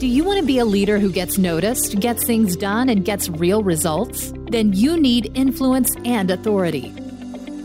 [0.00, 3.28] Do you want to be a leader who gets noticed, gets things done, and gets
[3.28, 4.32] real results?
[4.50, 6.90] Then you need influence and authority.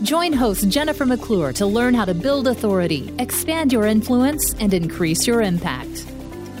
[0.02, 5.26] Join host Jennifer McClure to learn how to build authority, expand your influence, and increase
[5.26, 6.04] your impact.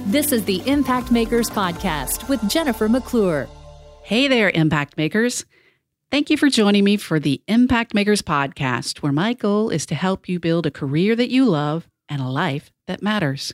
[0.06, 3.46] This is the Impact Makers Podcast with Jennifer McClure.
[4.02, 5.44] Hey there, Impact Makers.
[6.10, 9.94] Thank you for joining me for the Impact Makers Podcast, where my goal is to
[9.94, 13.52] help you build a career that you love and a life that matters.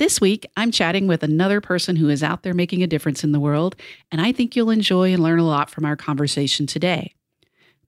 [0.00, 3.32] This week, I'm chatting with another person who is out there making a difference in
[3.32, 3.76] the world,
[4.10, 7.12] and I think you'll enjoy and learn a lot from our conversation today.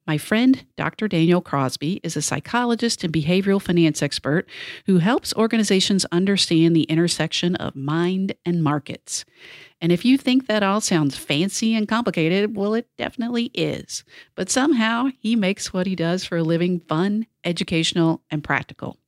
[0.06, 1.08] My friend, Dr.
[1.08, 4.46] Daniel Crosby, is a psychologist and behavioral finance expert
[4.84, 9.24] who helps organizations understand the intersection of mind and markets.
[9.80, 14.04] And if you think that all sounds fancy and complicated, well, it definitely is.
[14.34, 18.98] But somehow he makes what he does for a living fun, educational, and practical.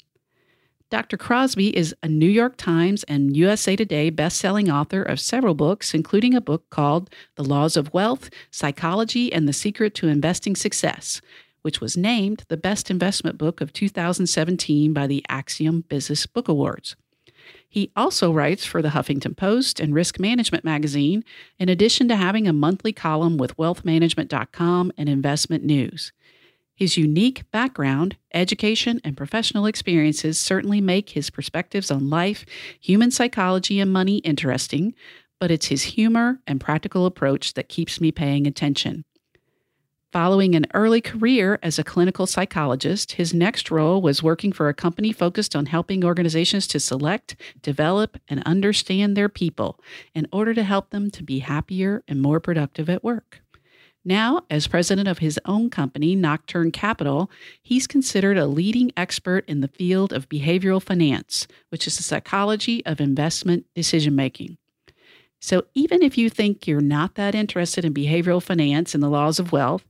[0.95, 1.16] Dr.
[1.16, 6.37] Crosby is a New York Times and USA Today best-selling author of several books, including
[6.37, 11.20] a book called The Laws of Wealth: Psychology and the Secret to Investing Success,
[11.62, 16.95] which was named the best investment book of 2017 by the Axiom Business Book Awards.
[17.69, 21.25] He also writes for the Huffington Post and Risk Management magazine,
[21.58, 26.12] in addition to having a monthly column with wealthmanagement.com and investment news.
[26.75, 32.44] His unique background, education, and professional experiences certainly make his perspectives on life,
[32.80, 34.95] human psychology, and money interesting,
[35.39, 39.05] but it's his humor and practical approach that keeps me paying attention.
[40.11, 44.75] Following an early career as a clinical psychologist, his next role was working for a
[44.75, 49.80] company focused on helping organizations to select, develop, and understand their people
[50.14, 53.44] in order to help them to be happier and more productive at work.
[54.05, 57.30] Now, as president of his own company, Nocturne Capital,
[57.62, 62.84] he's considered a leading expert in the field of behavioral finance, which is the psychology
[62.84, 64.58] of investment decision making.
[65.41, 69.38] So, even if you think you're not that interested in behavioral finance and the laws
[69.38, 69.84] of wealth,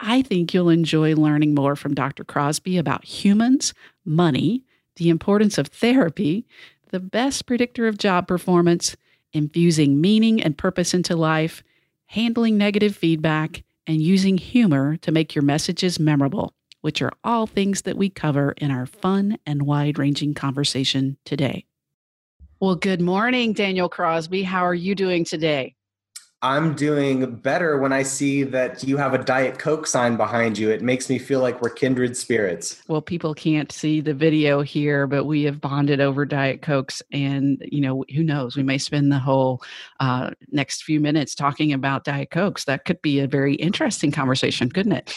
[0.00, 2.24] I think you'll enjoy learning more from Dr.
[2.24, 4.64] Crosby about humans, money,
[4.96, 6.46] the importance of therapy,
[6.90, 8.96] the best predictor of job performance,
[9.32, 11.62] infusing meaning and purpose into life,
[12.08, 16.52] handling negative feedback, and using humor to make your messages memorable,
[16.82, 21.64] which are all things that we cover in our fun and wide ranging conversation today.
[22.60, 24.42] Well, good morning, Daniel Crosby.
[24.42, 25.74] How are you doing today?
[26.40, 30.70] I'm doing better when I see that you have a Diet Coke sign behind you.
[30.70, 32.80] It makes me feel like we're kindred spirits.
[32.86, 37.02] Well, people can't see the video here, but we have bonded over Diet Cokes.
[37.12, 38.56] And, you know, who knows?
[38.56, 39.62] We may spend the whole
[39.98, 42.66] uh, next few minutes talking about Diet Cokes.
[42.66, 45.12] That could be a very interesting conversation, couldn't it?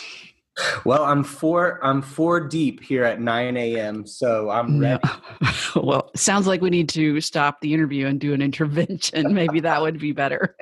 [0.85, 1.79] Well, I'm four.
[1.83, 4.05] I'm four deep here at 9 a.m.
[4.05, 5.01] So I'm ready.
[5.75, 9.33] well, sounds like we need to stop the interview and do an intervention.
[9.33, 10.55] Maybe that would be better.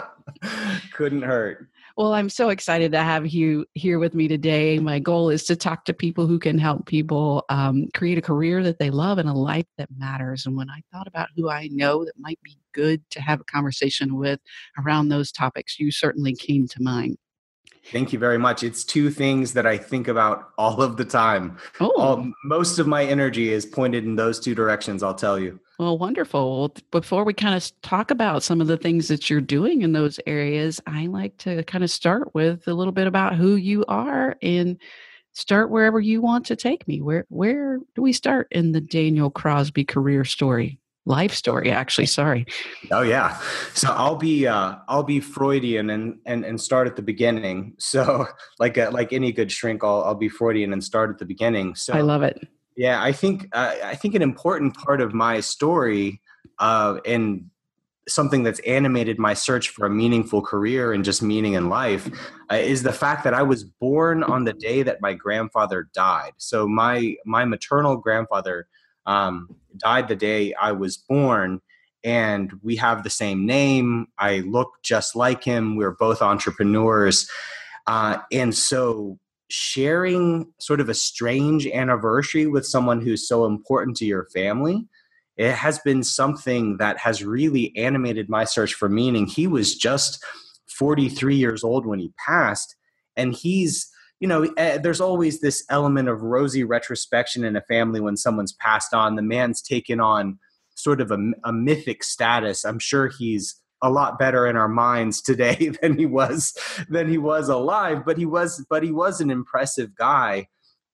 [0.92, 1.68] Couldn't hurt.
[1.96, 4.78] Well, I'm so excited to have you here with me today.
[4.78, 8.62] My goal is to talk to people who can help people um, create a career
[8.62, 10.46] that they love and a life that matters.
[10.46, 13.44] And when I thought about who I know that might be good to have a
[13.44, 14.40] conversation with
[14.78, 17.18] around those topics, you certainly came to mind.
[17.90, 18.62] Thank you very much.
[18.62, 21.56] It's two things that I think about all of the time.
[21.80, 21.92] Oh.
[21.96, 25.58] All, most of my energy is pointed in those two directions, I'll tell you.
[25.78, 26.60] Well, wonderful.
[26.60, 29.92] Well, before we kind of talk about some of the things that you're doing in
[29.92, 33.84] those areas, I like to kind of start with a little bit about who you
[33.88, 34.78] are and
[35.32, 37.00] start wherever you want to take me.
[37.00, 40.78] Where where do we start in the Daniel Crosby career story?
[41.10, 42.06] Life story, actually.
[42.06, 42.46] Sorry.
[42.92, 43.36] Oh yeah.
[43.74, 47.74] So I'll be uh, I'll be Freudian and and and start at the beginning.
[47.78, 48.28] So
[48.60, 51.74] like a, like any good shrink, I'll I'll be Freudian and start at the beginning.
[51.74, 52.46] So I love it.
[52.76, 56.20] Yeah, I think uh, I think an important part of my story
[56.60, 57.50] uh, and
[58.08, 62.08] something that's animated my search for a meaningful career and just meaning in life
[62.52, 66.32] uh, is the fact that I was born on the day that my grandfather died.
[66.38, 68.68] So my my maternal grandfather
[69.10, 71.60] um, died the day I was born,
[72.04, 74.06] and we have the same name.
[74.18, 75.76] I look just like him.
[75.76, 77.28] We're both entrepreneurs,
[77.86, 79.18] uh, and so
[79.48, 84.86] sharing sort of a strange anniversary with someone who's so important to your family
[85.40, 90.22] it has been something that has really animated my search for meaning he was just
[90.68, 92.76] 43 years old when he passed
[93.16, 98.00] and he's you know eh, there's always this element of rosy retrospection in a family
[98.00, 99.16] when someone's passed on.
[99.16, 100.38] The man's taken on
[100.74, 102.64] sort of a, a mythic status.
[102.64, 106.56] I'm sure he's a lot better in our minds today than he was
[106.88, 110.46] than he was alive but he was but he was an impressive guy.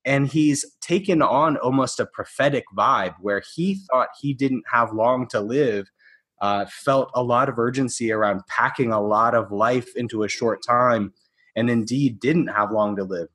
[0.04, 5.26] And he's taken on almost a prophetic vibe where he thought he didn't have long
[5.28, 5.90] to live
[6.40, 10.62] uh, felt a lot of urgency around packing a lot of life into a short
[10.64, 11.12] time
[11.56, 13.28] and indeed didn't have long to live.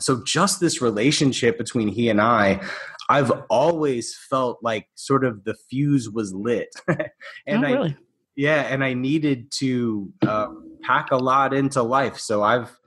[0.00, 2.60] So, just this relationship between he and I,
[3.08, 6.68] I've always felt like sort of the fuse was lit.
[7.46, 7.96] and oh, really?
[8.36, 10.48] Yeah, and I needed to uh,
[10.82, 12.18] pack a lot into life.
[12.18, 12.78] So, I've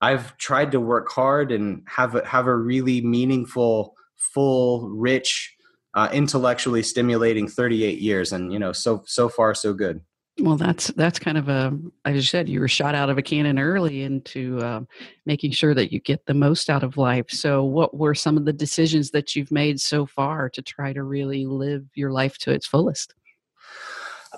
[0.00, 5.56] I've tried to work hard and have a, have a really meaningful, full, rich
[5.96, 10.02] uh, intellectually stimulating 38 years and you know so so far so good
[10.40, 13.22] well that's that's kind of a as you said you were shot out of a
[13.22, 14.86] cannon early into um,
[15.24, 18.44] making sure that you get the most out of life so what were some of
[18.44, 22.50] the decisions that you've made so far to try to really live your life to
[22.50, 23.14] its fullest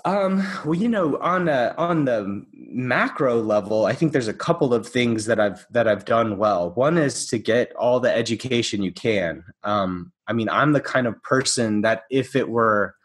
[0.05, 4.73] um, well, you know, on the on the macro level, I think there's a couple
[4.73, 6.71] of things that I've that I've done well.
[6.71, 9.43] One is to get all the education you can.
[9.63, 12.95] Um, I mean, I'm the kind of person that if it were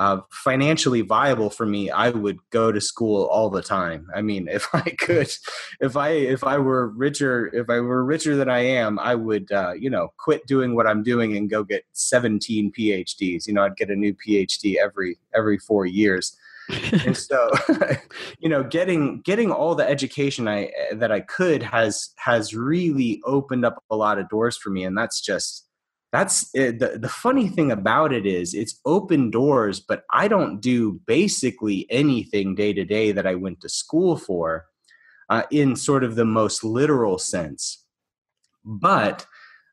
[0.00, 4.08] uh, financially viable for me, I would go to school all the time.
[4.14, 5.30] I mean, if I could,
[5.78, 9.52] if I if I were richer, if I were richer than I am, I would,
[9.52, 13.46] uh, you know, quit doing what I'm doing and go get 17 PhDs.
[13.46, 16.34] You know, I'd get a new PhD every every four years.
[17.04, 17.50] and so
[18.38, 23.64] you know getting getting all the education i that i could has has really opened
[23.64, 25.66] up a lot of doors for me and that's just
[26.12, 30.60] that's eh, the, the funny thing about it is it's open doors but i don't
[30.60, 34.66] do basically anything day to day that i went to school for
[35.30, 37.84] uh, in sort of the most literal sense.
[38.64, 39.26] But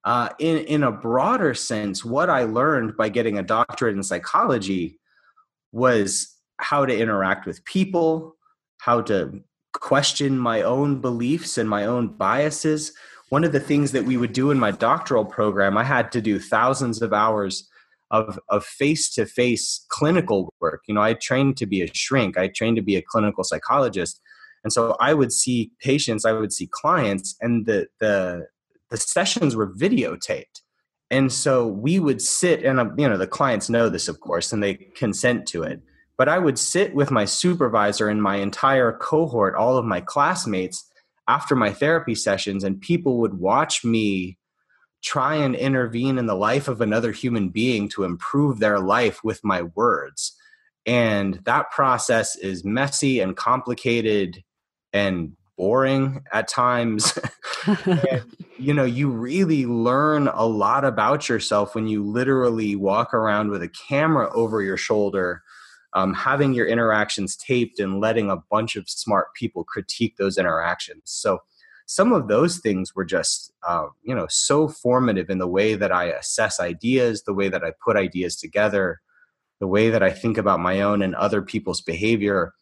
[0.06, 5.00] uh, in, in a broader sense what i learned by getting a doctorate in psychology
[5.74, 8.36] was how to interact with people
[8.78, 9.42] how to
[9.74, 12.94] question my own beliefs and my own biases
[13.30, 16.22] one of the things that we would do in my doctoral program, I had to
[16.22, 17.68] do thousands of hours
[18.10, 20.84] of of face to face clinical work.
[20.88, 22.38] You know, I trained to be a shrink.
[22.38, 24.22] I trained to be a clinical psychologist,
[24.64, 28.48] and so I would see patients, I would see clients, and the the
[28.90, 30.62] the sessions were videotaped.
[31.10, 34.52] And so we would sit, and um, you know, the clients know this, of course,
[34.52, 35.82] and they consent to it.
[36.18, 40.87] But I would sit with my supervisor and my entire cohort, all of my classmates,
[41.28, 44.38] after my therapy sessions and people would watch me
[45.04, 49.44] try and intervene in the life of another human being to improve their life with
[49.44, 50.36] my words.
[50.86, 54.44] And that process is messy and complicated
[54.94, 57.18] and boring at times.
[57.68, 58.24] And,
[58.58, 63.62] you know you really learn a lot about yourself when you literally walk around with
[63.62, 65.44] a camera over your shoulder
[65.98, 71.02] um, having your interactions taped and letting a bunch of smart people critique those interactions.
[71.06, 71.40] So
[71.88, 75.92] some of those things were just uh, you know so formative in the way that
[75.92, 79.00] I assess ideas, the way that I put ideas together,
[79.60, 82.54] the way that I think about my own and other people's behavior.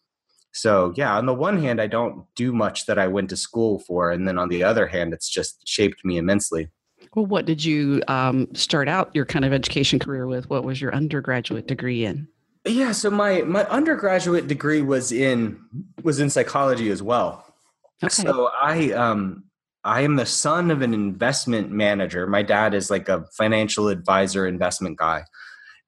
[0.54, 3.80] So yeah, on the one hand, I don't do much that I went to school
[3.80, 6.70] for, and then on the other hand, it's just shaped me immensely.
[7.16, 10.50] Well, what did you um, start out your kind of education career with?
[10.50, 12.30] What was your undergraduate degree in?
[12.66, 15.60] Yeah, so my my undergraduate degree was in
[16.04, 17.46] was in psychology as well.
[18.04, 18.10] Okay.
[18.10, 19.44] So I um
[19.84, 22.26] I am the son of an investment manager.
[22.26, 25.26] My dad is like a financial advisor, investment guy,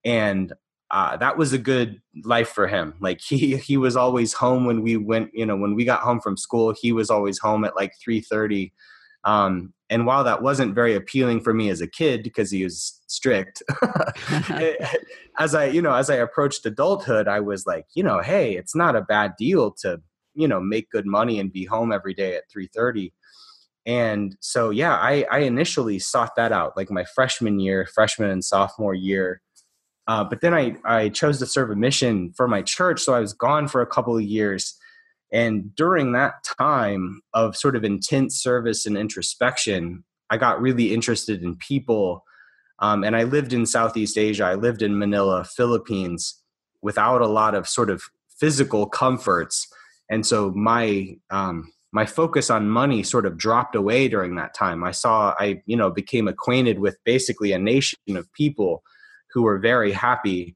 [0.05, 0.53] and
[0.91, 2.93] uh, that was a good life for him.
[3.01, 5.31] Like he he was always home when we went.
[5.33, 8.21] You know, when we got home from school, he was always home at like three
[8.21, 8.71] thirty.
[9.27, 12.99] Um, and while that wasn't very appealing for me as a kid because he was
[13.07, 13.61] strict,
[15.37, 18.75] as I, you know, as I approached adulthood, I was like, you know, hey, it's
[18.75, 20.01] not a bad deal to,
[20.33, 23.11] you know, make good money and be home every day at 3:30.
[23.85, 28.43] And so, yeah, I, I initially sought that out, like my freshman year, freshman and
[28.43, 29.41] sophomore year.
[30.07, 33.19] Uh, but then I, I chose to serve a mission for my church, so I
[33.19, 34.77] was gone for a couple of years
[35.31, 41.43] and during that time of sort of intense service and introspection, I got really interested
[41.43, 42.23] in people.
[42.79, 44.45] Um, and I lived in Southeast Asia.
[44.45, 46.41] I lived in Manila, Philippines,
[46.81, 49.67] without a lot of sort of physical comforts.
[50.09, 54.83] And so my um, my focus on money sort of dropped away during that time.
[54.83, 58.83] I saw I you know became acquainted with basically a nation of people
[59.33, 60.55] who were very happy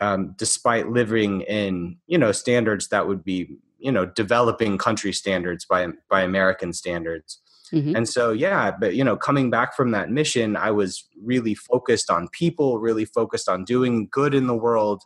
[0.00, 5.64] um, despite living in you know standards that would be you know developing country standards
[5.64, 7.40] by by American standards.
[7.72, 7.96] Mm-hmm.
[7.96, 12.10] And so yeah, but you know coming back from that mission, I was really focused
[12.10, 15.02] on people, really focused on doing good in the world.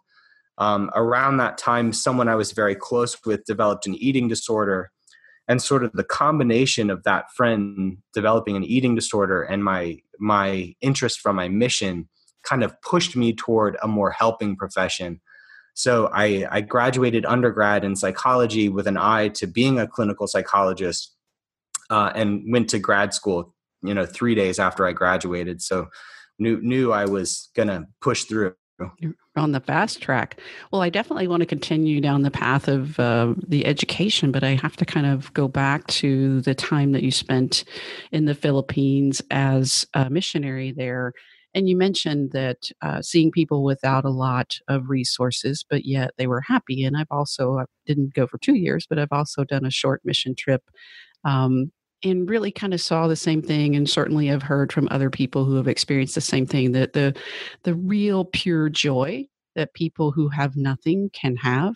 [0.58, 4.90] Um, around that time, someone I was very close with developed an eating disorder,
[5.48, 10.74] and sort of the combination of that friend developing an eating disorder and my my
[10.80, 12.08] interest from my mission
[12.42, 15.20] kind of pushed me toward a more helping profession
[15.76, 21.14] So I, I graduated undergrad in psychology with an eye to being a clinical psychologist,
[21.90, 23.54] uh, and went to grad school.
[23.82, 25.88] You know, three days after I graduated, so
[26.38, 28.54] knew knew I was gonna push through.
[28.98, 30.40] You're on the fast track.
[30.72, 34.54] Well, I definitely want to continue down the path of uh, the education, but I
[34.54, 37.64] have to kind of go back to the time that you spent
[38.12, 41.12] in the Philippines as a missionary there.
[41.54, 46.26] And you mentioned that uh, seeing people without a lot of resources, but yet they
[46.26, 46.84] were happy.
[46.84, 50.02] And I've also I didn't go for two years, but I've also done a short
[50.04, 50.62] mission trip
[51.24, 51.72] um,
[52.02, 55.44] and really kind of saw the same thing and certainly have heard from other people
[55.44, 57.16] who have experienced the same thing that the
[57.64, 59.24] the real pure joy
[59.54, 61.74] that people who have nothing can have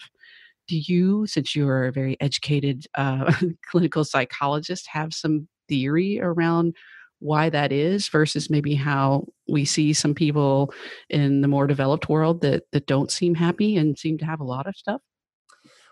[0.68, 3.32] do you since you are a very educated uh,
[3.70, 6.74] clinical psychologist have some theory around
[7.20, 10.72] why that is versus maybe how we see some people
[11.08, 14.44] in the more developed world that that don't seem happy and seem to have a
[14.44, 15.00] lot of stuff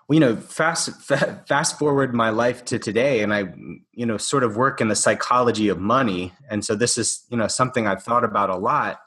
[0.09, 3.53] well, you know, fast fast forward my life to today, and I,
[3.93, 7.37] you know, sort of work in the psychology of money, and so this is, you
[7.37, 9.01] know, something I've thought about a lot.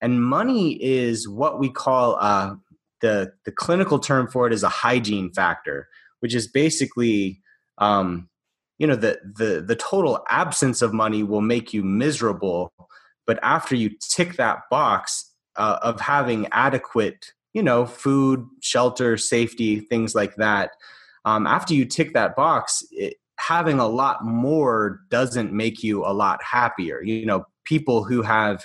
[0.00, 2.54] And money is what we call uh,
[3.02, 5.88] the the clinical term for it is a hygiene factor,
[6.20, 7.42] which is basically,
[7.76, 8.30] um,
[8.78, 12.72] you know, the the the total absence of money will make you miserable,
[13.26, 19.80] but after you tick that box uh, of having adequate you know, food, shelter, safety,
[19.80, 20.70] things like that.
[21.24, 26.12] Um, after you tick that box, it, having a lot more doesn't make you a
[26.12, 27.02] lot happier.
[27.02, 28.64] You know, people who have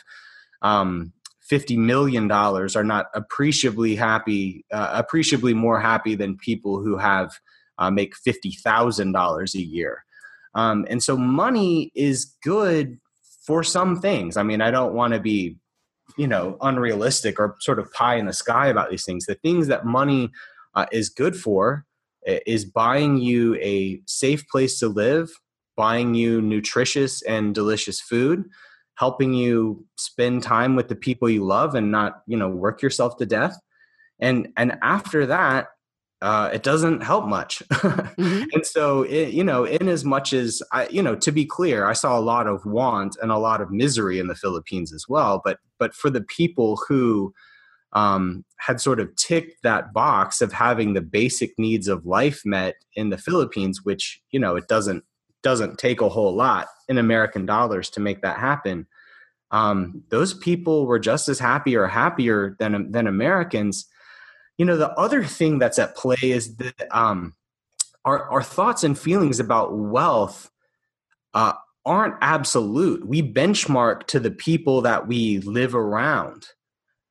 [0.62, 6.98] um, fifty million dollars are not appreciably happy, uh, appreciably more happy than people who
[6.98, 7.40] have
[7.78, 10.04] uh, make fifty thousand dollars a year.
[10.56, 13.00] Um, and so, money is good
[13.46, 14.38] for some things.
[14.38, 15.58] I mean, I don't want to be
[16.18, 19.68] you know unrealistic or sort of pie in the sky about these things the things
[19.68, 20.30] that money
[20.76, 21.86] uh, is good for
[22.26, 25.30] is buying you a safe place to live
[25.76, 28.46] buying you nutritious and delicious food
[28.96, 33.18] helping you spend time with the people you love and not you know work yourself
[33.18, 33.58] to death
[34.20, 35.68] and and after that
[36.24, 37.62] uh, it doesn't help much.
[37.70, 38.44] mm-hmm.
[38.54, 41.86] And so, it, you know, in as much as I, you know, to be clear,
[41.86, 45.06] I saw a lot of want and a lot of misery in the Philippines as
[45.10, 45.42] well.
[45.44, 47.34] But but for the people who
[47.92, 52.76] um, had sort of ticked that box of having the basic needs of life met
[52.96, 55.04] in the Philippines, which you know it doesn't
[55.42, 58.88] doesn't take a whole lot in American dollars to make that happen.
[59.52, 63.88] Um, those people were just as happy or happier than than Americans
[64.58, 67.34] you know the other thing that's at play is that um,
[68.06, 70.52] our, our thoughts and feelings about wealth
[71.34, 71.54] uh,
[71.86, 73.08] aren't absolute.
[73.08, 76.48] We benchmark to the people that we live around.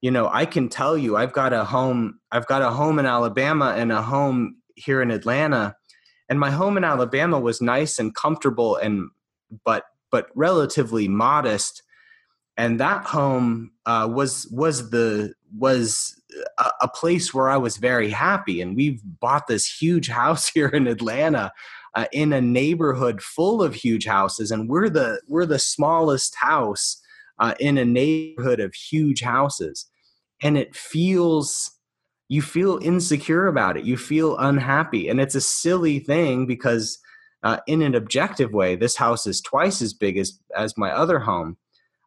[0.00, 3.06] You know i can tell you i've got a home i've got a home in
[3.06, 5.76] alabama and a home here in atlanta
[6.28, 9.10] and my home in alabama was nice and comfortable and
[9.64, 11.84] but but relatively modest
[12.56, 16.20] and that home uh, was was the was
[16.58, 18.60] a, a, place where I was very happy.
[18.60, 21.52] And we've bought this huge house here in Atlanta,
[21.94, 27.00] uh, in a neighborhood full of huge houses, and we're the we're the smallest house
[27.38, 29.86] uh, in a neighborhood of huge houses,
[30.42, 31.70] and it feels
[32.28, 33.84] you feel insecure about it.
[33.84, 36.98] You feel unhappy, and it's a silly thing because.
[37.44, 41.18] Uh, in an objective way, this house is twice as big as as my other
[41.18, 41.56] home,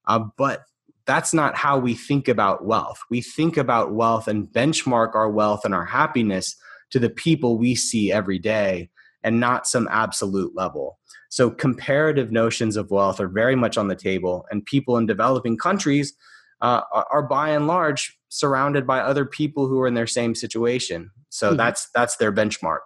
[0.07, 0.63] uh, but
[1.05, 2.99] that's not how we think about wealth.
[3.09, 6.55] We think about wealth and benchmark our wealth and our happiness
[6.91, 8.89] to the people we see every day
[9.23, 10.99] and not some absolute level.
[11.29, 15.57] So, comparative notions of wealth are very much on the table, and people in developing
[15.57, 16.13] countries
[16.61, 21.09] uh, are by and large surrounded by other people who are in their same situation.
[21.29, 21.57] So, mm-hmm.
[21.57, 22.79] that's, that's their benchmark.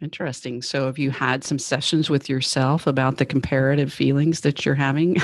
[0.00, 0.62] Interesting.
[0.62, 5.16] So, have you had some sessions with yourself about the comparative feelings that you're having?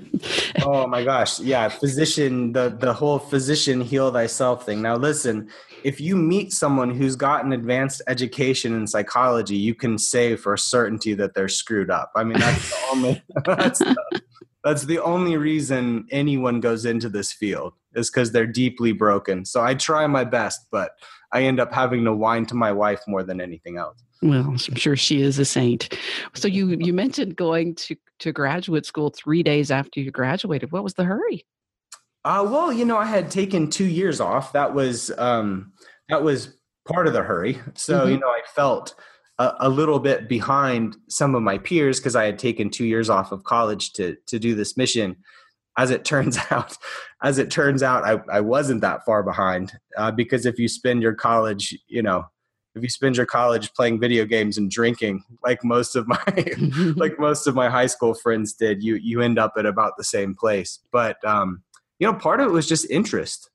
[0.62, 1.68] oh my gosh, yeah.
[1.68, 4.80] Physician, the the whole physician heal thyself thing.
[4.80, 5.48] Now, listen,
[5.82, 10.56] if you meet someone who's got an advanced education in psychology, you can say for
[10.56, 12.12] certainty that they're screwed up.
[12.16, 14.20] I mean, that's the only that's the,
[14.64, 19.44] that's the only reason anyone goes into this field is because they're deeply broken.
[19.44, 20.92] So I try my best, but
[21.32, 24.02] I end up having to whine to my wife more than anything else.
[24.22, 25.96] Well, I'm sure she is a saint.
[26.34, 30.72] So you you mentioned going to to graduate school three days after you graduated.
[30.72, 31.44] What was the hurry?
[32.24, 34.52] Uh, well, you know, I had taken two years off.
[34.52, 35.72] That was um,
[36.08, 36.56] that was
[36.88, 37.58] part of the hurry.
[37.74, 38.12] So mm-hmm.
[38.12, 38.94] you know, I felt
[39.38, 43.10] a, a, little bit behind some of my peers because I had taken two years
[43.10, 45.16] off of college to to do this mission.
[45.76, 46.76] As it turns out,
[47.22, 51.02] as it turns out, I, I wasn't that far behind uh, because if you spend
[51.02, 52.26] your college, you know,
[52.76, 56.22] if you spend your college playing video games and drinking, like most of my
[56.96, 60.04] like most of my high school friends did, you you end up at about the
[60.04, 60.80] same place.
[60.92, 61.62] But um,
[61.98, 63.50] you know, part of it was just interest.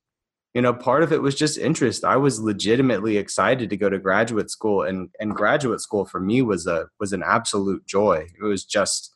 [0.53, 2.03] You know, part of it was just interest.
[2.03, 6.41] I was legitimately excited to go to graduate school, and and graduate school for me
[6.41, 8.27] was a was an absolute joy.
[8.39, 9.13] It was just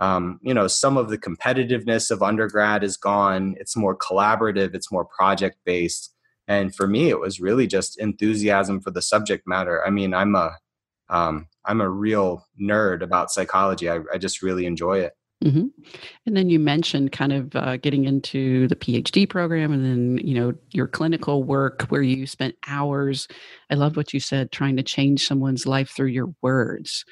[0.00, 3.54] um, you know some of the competitiveness of undergrad is gone.
[3.58, 4.74] It's more collaborative.
[4.74, 6.12] It's more project based
[6.50, 9.86] and for me it was really just enthusiasm for the subject matter.
[9.86, 10.56] I mean i'm a
[11.08, 13.88] am um, a real nerd about psychology.
[13.88, 15.14] I, I just really enjoy it.
[15.42, 15.68] Mm-hmm.
[16.26, 20.34] and then you mentioned kind of uh, getting into the phd program and then you
[20.34, 23.26] know your clinical work where you spent hours.
[23.70, 27.06] I love what you said trying to change someone's life through your words.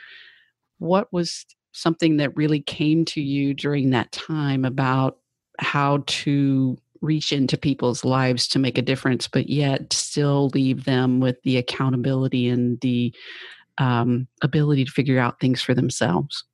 [0.79, 5.19] What was something that really came to you during that time about
[5.59, 11.21] how to reach into people's lives to make a difference, but yet still leave them
[11.21, 13.15] with the accountability and the
[13.79, 16.45] um, ability to figure out things for themselves?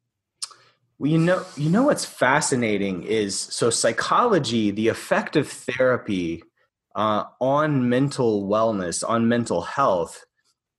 [0.98, 6.42] Well, you know, you know what's fascinating is so psychology, the effect of therapy
[6.94, 10.24] uh, on mental wellness, on mental health,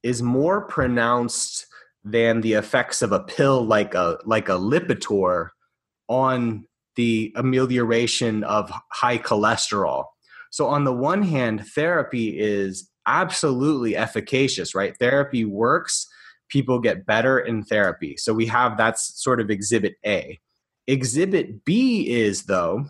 [0.03, 1.65] is more pronounced
[2.05, 5.49] than the effects of a pill like a like a Lipitor
[6.07, 10.05] on the amelioration of high cholesterol.
[10.51, 14.95] So on the one hand, therapy is absolutely efficacious, right?
[14.97, 16.07] Therapy works,
[16.47, 18.15] people get better in therapy.
[18.17, 20.39] So we have that's sort of exhibit A.
[20.87, 22.85] Exhibit B is though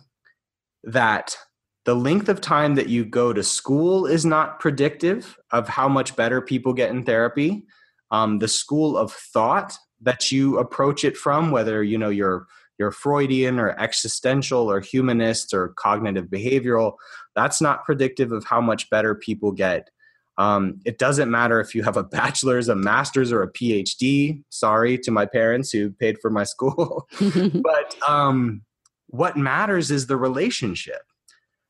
[0.84, 1.38] that
[1.86, 6.16] the length of time that you go to school is not predictive of how much
[6.16, 7.66] better people get in therapy
[8.12, 12.48] um, the school of thought that you approach it from, whether you know you're
[12.78, 16.96] you're Freudian or existential or humanist or cognitive behavioral,
[17.36, 19.90] that's not predictive of how much better people get.
[20.38, 24.44] Um, it doesn't matter if you have a bachelor's, a master's, or a PhD.
[24.50, 27.08] Sorry to my parents who paid for my school.
[27.20, 28.62] but um,
[29.08, 31.02] what matters is the relationship.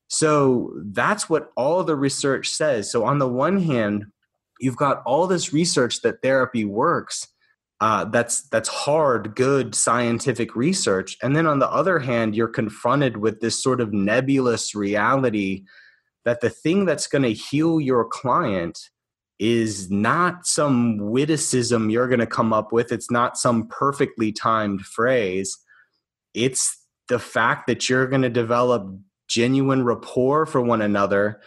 [0.07, 2.91] So that's what all the research says.
[2.91, 4.05] So, on the one hand,
[4.59, 7.27] you've got all this research that therapy works
[7.81, 11.17] uh, that's that's hard good scientific research.
[11.21, 15.65] And then on the other hand you're confronted with this sort of nebulous reality
[16.23, 18.79] that the thing that's going to heal your client
[19.37, 22.91] is not some witticism you're going to come up with.
[22.91, 25.57] It's not some perfectly timed phrase.
[26.33, 28.87] It's the fact that you're going to develop
[29.27, 31.41] genuine rapport for one another.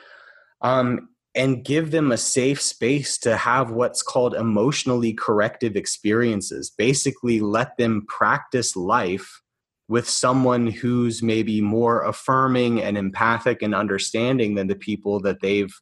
[0.61, 1.09] Um,
[1.39, 6.69] and give them a safe space to have what's called emotionally corrective experiences.
[6.69, 9.41] Basically, let them practice life
[9.87, 15.73] with someone who's maybe more affirming and empathic and understanding than the people that they've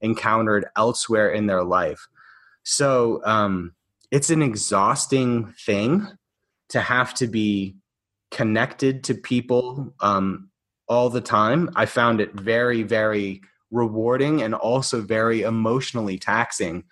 [0.00, 2.08] encountered elsewhere in their life.
[2.64, 3.76] So um,
[4.10, 6.04] it's an exhausting thing
[6.70, 7.76] to have to be
[8.32, 10.50] connected to people um,
[10.88, 11.70] all the time.
[11.76, 16.84] I found it very, very rewarding and also very emotionally taxing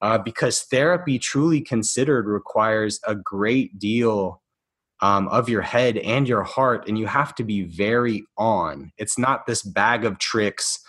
[0.00, 4.40] uh, because therapy truly considered requires a great deal
[5.00, 8.92] um, of your head and your heart and you have to be very on.
[8.96, 10.80] It's not this bag of tricks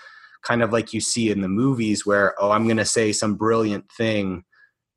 [0.44, 3.36] kind of like you see in the movies where oh i'm going to say some
[3.36, 4.42] brilliant thing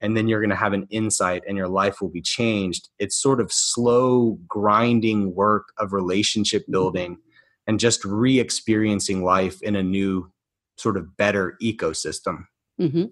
[0.02, 2.88] and then you're going to have an insight and your life will be changed.
[2.98, 7.18] It's sort of slow grinding work of relationship building
[7.66, 10.30] and just re experiencing life in a new,
[10.76, 12.44] sort of better ecosystem.
[12.80, 13.04] Mm-hmm.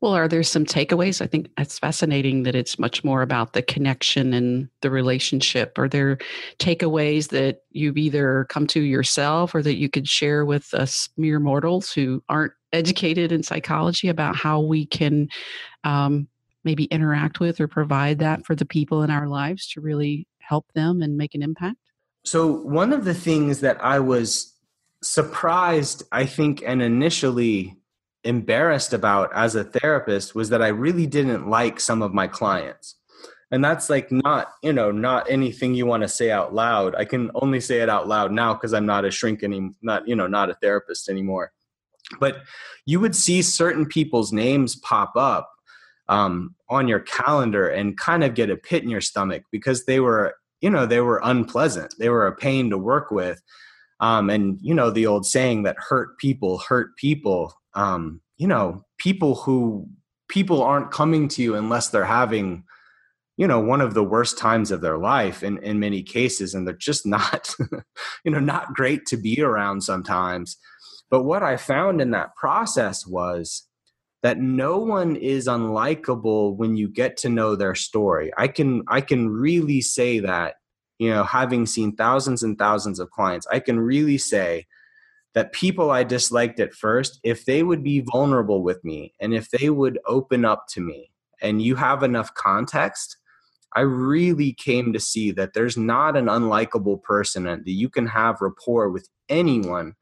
[0.00, 1.20] Well, are there some takeaways?
[1.20, 5.78] I think it's fascinating that it's much more about the connection and the relationship.
[5.78, 6.18] Are there
[6.58, 11.38] takeaways that you've either come to yourself or that you could share with us mere
[11.38, 15.28] mortals who aren't educated in psychology about how we can
[15.84, 16.26] um,
[16.64, 20.66] maybe interact with or provide that for the people in our lives to really help
[20.74, 21.76] them and make an impact?
[22.24, 24.54] So, one of the things that I was
[25.02, 27.76] surprised, I think, and initially
[28.24, 32.96] embarrassed about as a therapist was that I really didn't like some of my clients.
[33.50, 36.94] And that's like not, you know, not anything you want to say out loud.
[36.96, 40.08] I can only say it out loud now because I'm not a shrink any not,
[40.08, 41.52] you know, not a therapist anymore.
[42.18, 42.38] But
[42.86, 45.50] you would see certain people's names pop up
[46.08, 50.00] um, on your calendar and kind of get a pit in your stomach because they
[50.00, 51.94] were you know they were unpleasant.
[51.98, 53.42] They were a pain to work with.
[54.00, 57.52] Um, and you know the old saying that hurt people hurt people.
[57.74, 59.86] Um, you know people who
[60.28, 62.64] people aren't coming to you unless they're having
[63.36, 66.66] you know one of the worst times of their life in in many cases and
[66.66, 67.54] they're just not
[68.24, 70.56] you know not great to be around sometimes.
[71.10, 73.68] But what i found in that process was
[74.24, 78.32] that no one is unlikable when you get to know their story.
[78.36, 80.54] I can i can really say that
[80.98, 84.66] you know having seen thousands and thousands of clients i can really say
[85.34, 89.50] that people i disliked at first if they would be vulnerable with me and if
[89.50, 91.10] they would open up to me
[91.42, 93.18] and you have enough context
[93.76, 98.06] I really came to see that there's not an unlikable person and that you can
[98.06, 99.94] have rapport with anyone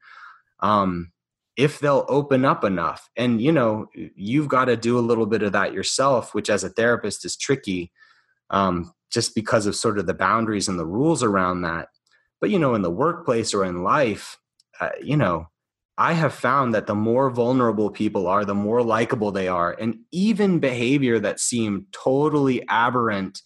[0.59, 1.11] um,
[1.55, 3.09] if they'll open up enough.
[3.15, 6.63] And, you know, you've got to do a little bit of that yourself, which as
[6.63, 7.91] a therapist is tricky
[8.49, 11.89] um, just because of sort of the boundaries and the rules around that.
[12.41, 14.37] But, you know, in the workplace or in life,
[14.79, 15.47] uh, you know,
[15.97, 19.75] I have found that the more vulnerable people are, the more likable they are.
[19.79, 23.41] And even behavior that seemed totally aberrant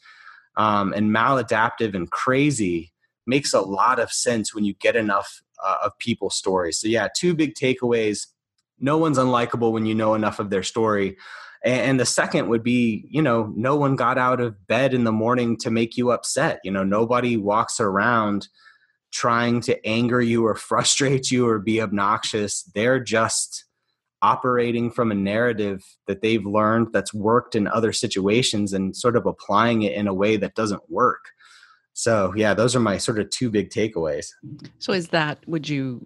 [0.56, 2.94] um, and maladaptive and crazy
[3.26, 6.80] makes a lot of sense when you get enough uh, of people's stories.
[6.80, 8.28] So, yeah, two big takeaways.
[8.80, 11.18] No one's unlikable when you know enough of their story.
[11.64, 15.12] And the second would be, you know, no one got out of bed in the
[15.12, 16.60] morning to make you upset.
[16.64, 18.48] You know, nobody walks around
[19.12, 22.64] trying to anger you or frustrate you or be obnoxious.
[22.76, 23.66] They're just
[24.22, 29.26] operating from a narrative that they've learned that's worked in other situations and sort of
[29.26, 31.32] applying it in a way that doesn't work.
[31.98, 34.28] So, yeah, those are my sort of two big takeaways.
[34.78, 36.06] So, is that, would you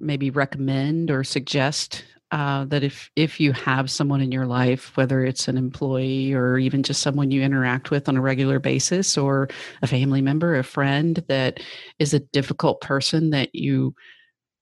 [0.00, 5.22] maybe recommend or suggest uh, that if if you have someone in your life, whether
[5.22, 9.50] it's an employee or even just someone you interact with on a regular basis, or
[9.82, 11.60] a family member, a friend that
[11.98, 13.94] is a difficult person that you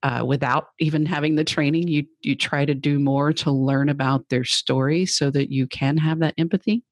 [0.03, 4.29] uh, without even having the training you you try to do more to learn about
[4.31, 6.83] their story so that you can have that empathy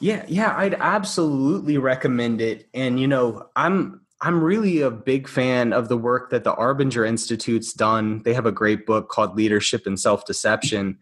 [0.00, 5.72] yeah yeah i'd absolutely recommend it and you know i'm i'm really a big fan
[5.72, 8.22] of the work that the arbinger institute's done.
[8.24, 10.98] They have a great book called leadership and self-deception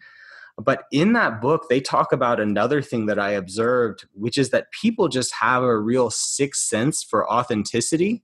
[0.58, 4.70] but in that book they talk about another thing that i observed which is that
[4.72, 8.22] people just have a real sixth sense for authenticity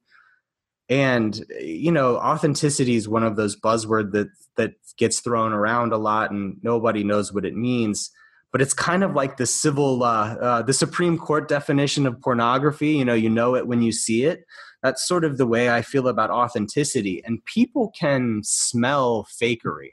[0.89, 5.97] and you know authenticity is one of those buzzword that that gets thrown around a
[5.97, 8.11] lot and nobody knows what it means
[8.55, 12.91] but it's kind of like the civil uh, uh, the supreme court definition of pornography.
[12.91, 14.45] You know you know it when you see it.
[14.81, 17.21] That's sort of the way i feel about authenticity.
[17.25, 19.91] And people can smell fakery.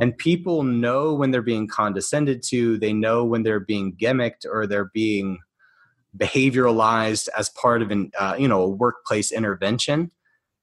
[0.00, 2.78] And people know when they're being condescended to.
[2.78, 5.38] They know when they're being gimmicked or they're being
[6.16, 10.10] behavioralized as part of an uh, you know a workplace intervention.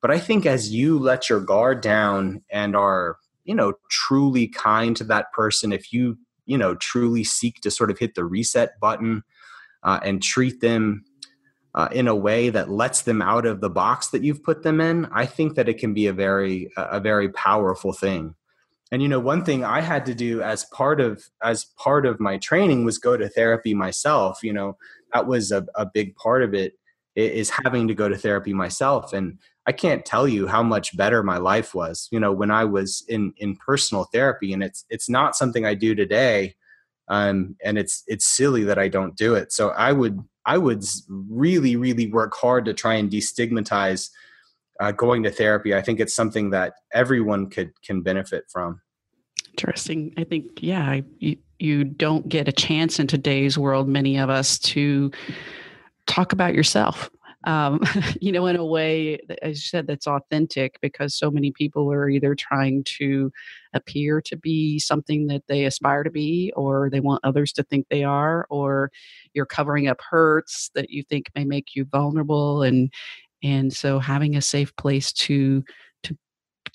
[0.01, 4.97] But I think as you let your guard down and are, you know, truly kind
[4.97, 6.17] to that person, if you,
[6.47, 9.23] you know, truly seek to sort of hit the reset button
[9.83, 11.05] uh, and treat them
[11.75, 14.81] uh, in a way that lets them out of the box that you've put them
[14.81, 18.33] in, I think that it can be a very, a very powerful thing.
[18.91, 22.19] And you know, one thing I had to do as part of as part of
[22.19, 24.41] my training was go to therapy myself.
[24.43, 24.77] You know,
[25.13, 26.73] that was a, a big part of it
[27.15, 29.11] is having to go to therapy myself.
[29.11, 32.63] And I can't tell you how much better my life was, you know, when I
[32.63, 34.53] was in in personal therapy.
[34.53, 36.55] And it's it's not something I do today,
[37.09, 39.51] um, and it's it's silly that I don't do it.
[39.51, 44.09] So I would I would really really work hard to try and destigmatize
[44.79, 45.75] uh, going to therapy.
[45.75, 48.79] I think it's something that everyone could can benefit from.
[49.49, 50.13] Interesting.
[50.17, 54.59] I think yeah, you you don't get a chance in today's world, many of us,
[54.59, 55.11] to
[56.05, 57.09] talk about yourself
[57.45, 57.81] um,
[58.21, 62.09] you know, in a way, as you said, that's authentic because so many people are
[62.09, 63.31] either trying to
[63.73, 67.87] appear to be something that they aspire to be, or they want others to think
[67.89, 68.91] they are, or
[69.33, 72.91] you're covering up hurts that you think may make you vulnerable, and
[73.43, 75.63] and so having a safe place to
[76.03, 76.17] to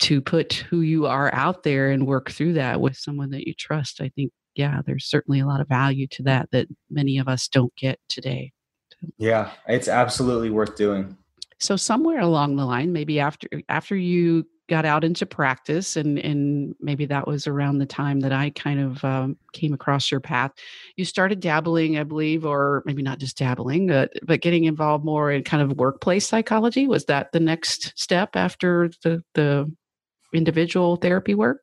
[0.01, 3.55] to put who you are out there and work through that with someone that you
[3.55, 7.29] trust, I think, yeah, there's certainly a lot of value to that that many of
[7.29, 8.53] us don't get today.
[9.19, 11.17] Yeah, it's absolutely worth doing.
[11.59, 16.75] So somewhere along the line, maybe after after you got out into practice, and and
[16.81, 20.53] maybe that was around the time that I kind of um, came across your path.
[20.97, 25.31] You started dabbling, I believe, or maybe not just dabbling, but but getting involved more
[25.31, 26.87] in kind of workplace psychology.
[26.87, 29.71] Was that the next step after the the
[30.33, 31.61] individual therapy work?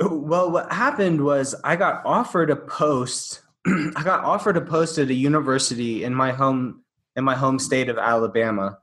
[0.00, 3.42] Well, what happened was I got offered a post.
[3.66, 6.81] I got offered a post at a university in my home
[7.16, 8.78] in my home state of Alabama.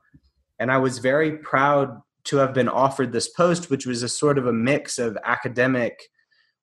[0.58, 4.38] And I was very proud to have been offered this post, which was a sort
[4.38, 6.00] of a mix of academic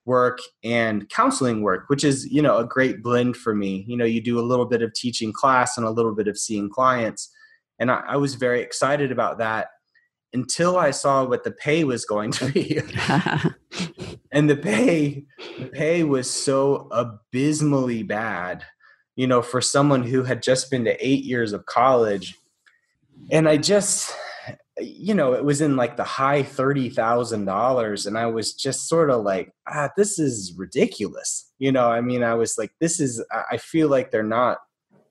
[0.05, 4.05] work and counseling work which is you know a great blend for me you know
[4.05, 7.29] you do a little bit of teaching class and a little bit of seeing clients
[7.77, 9.67] and I, I was very excited about that
[10.33, 12.79] until I saw what the pay was going to be.
[14.31, 15.25] and the pay
[15.57, 18.63] the pay was so abysmally bad,
[19.17, 22.35] you know, for someone who had just been to 8 years of college.
[23.31, 24.15] And I just
[24.79, 29.23] you know, it was in like the high $30,000 and I was just sort of
[29.23, 31.51] like, ah, this is ridiculous.
[31.57, 34.59] You know, I mean, I was like this is I feel like they're not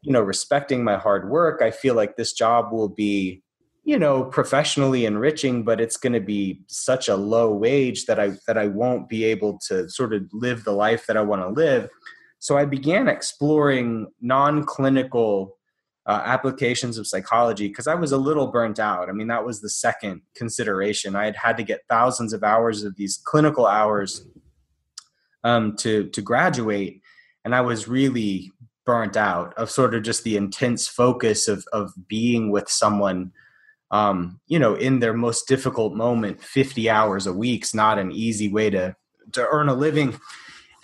[0.03, 1.61] you know respecting my hard work.
[1.61, 3.43] I feel like this job will be
[3.87, 8.33] you know professionally enriching but it's going to be such a low wage that i
[8.49, 11.49] that i won't be able to sort of live the life that i want to
[11.49, 11.89] live
[12.39, 15.57] so i began exploring non-clinical
[16.07, 19.61] uh, applications of psychology because i was a little burnt out i mean that was
[19.61, 24.27] the second consideration i had had to get thousands of hours of these clinical hours
[25.45, 27.01] um, to to graduate
[27.45, 28.51] and i was really
[28.85, 33.33] burnt out of sort of just the intense focus of of being with someone
[33.91, 38.49] um, you know, in their most difficult moment, 50 hours a week's not an easy
[38.49, 38.97] way to
[39.33, 40.19] to earn a living.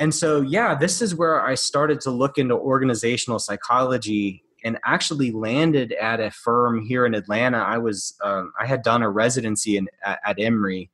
[0.03, 5.31] And so, yeah, this is where I started to look into organizational psychology and actually
[5.31, 7.59] landed at a firm here in Atlanta.
[7.59, 10.91] I was um, I had done a residency in, at, at Emory,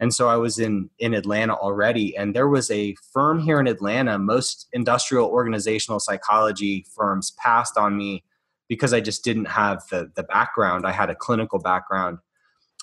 [0.00, 2.14] and so I was in in Atlanta already.
[2.14, 4.18] And there was a firm here in Atlanta.
[4.18, 8.22] Most industrial organizational psychology firms passed on me
[8.68, 10.86] because I just didn't have the the background.
[10.86, 12.18] I had a clinical background.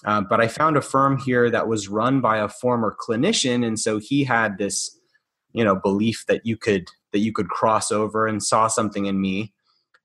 [0.04, 3.78] Um, but I found a firm here that was run by a former clinician, and
[3.78, 4.99] so he had this,
[5.54, 9.20] you know, belief that you could that you could cross over and saw something in
[9.20, 9.54] me,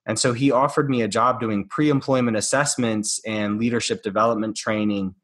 [0.06, 5.14] and so he offered me a job doing pre-employment assessments and leadership development training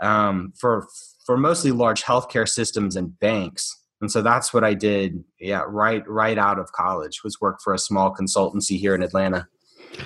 [0.00, 0.86] um, for
[1.24, 3.74] for mostly large healthcare systems and banks.
[4.00, 5.24] And so that's what I did.
[5.40, 9.48] Yeah, right right out of college was work for a small consultancy here in Atlanta.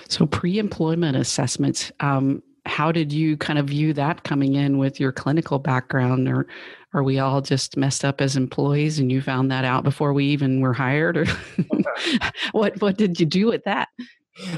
[0.09, 5.01] So, pre employment assessments, um, how did you kind of view that coming in with
[5.01, 6.29] your clinical background?
[6.29, 6.47] Or
[6.95, 10.27] are we all just messed up as employees and you found that out before we
[10.27, 11.17] even were hired?
[11.17, 11.27] Or
[12.53, 13.89] what, what did you do with that?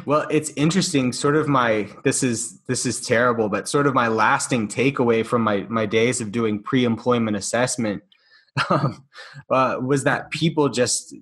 [0.04, 1.12] Well, it's interesting.
[1.12, 5.42] Sort of my this is this is terrible, but sort of my lasting takeaway from
[5.42, 8.02] my my days of doing pre-employment assessment
[8.70, 9.04] um,
[9.50, 11.14] uh, was that people just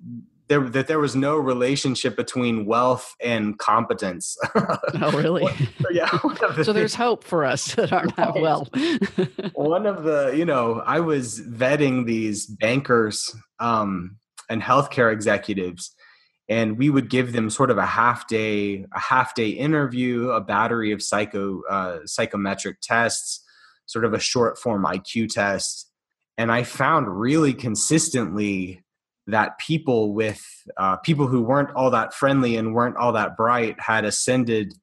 [0.47, 4.37] there that there was no relationship between wealth and competence.
[4.55, 5.43] oh, really?
[5.91, 6.09] yeah.
[6.11, 8.67] The so there's hope for us that aren't that well.
[9.53, 14.17] one of the, you know, I was vetting these bankers um,
[14.49, 15.95] and healthcare executives,
[16.49, 20.41] and we would give them sort of a half day, a half day interview, a
[20.41, 23.43] battery of psycho uh, psychometric tests,
[23.85, 25.89] sort of a short form IQ test,
[26.37, 28.83] and I found really consistently
[29.27, 30.43] that people with
[30.77, 34.73] uh, people who weren't all that friendly and weren't all that bright had ascended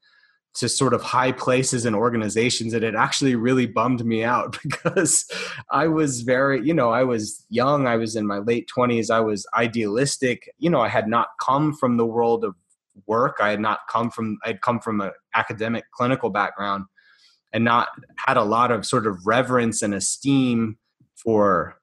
[0.55, 5.31] to sort of high places in organizations and it actually really bummed me out because
[5.71, 9.21] i was very you know i was young i was in my late 20s i
[9.21, 10.51] was idealistic.
[10.59, 12.55] You know i had not come from the world of
[13.07, 16.85] work i had not come from i'd come from an academic clinical background
[17.53, 17.89] and not
[18.27, 20.79] had a lot of sort of reverence and esteem
[21.17, 21.80] for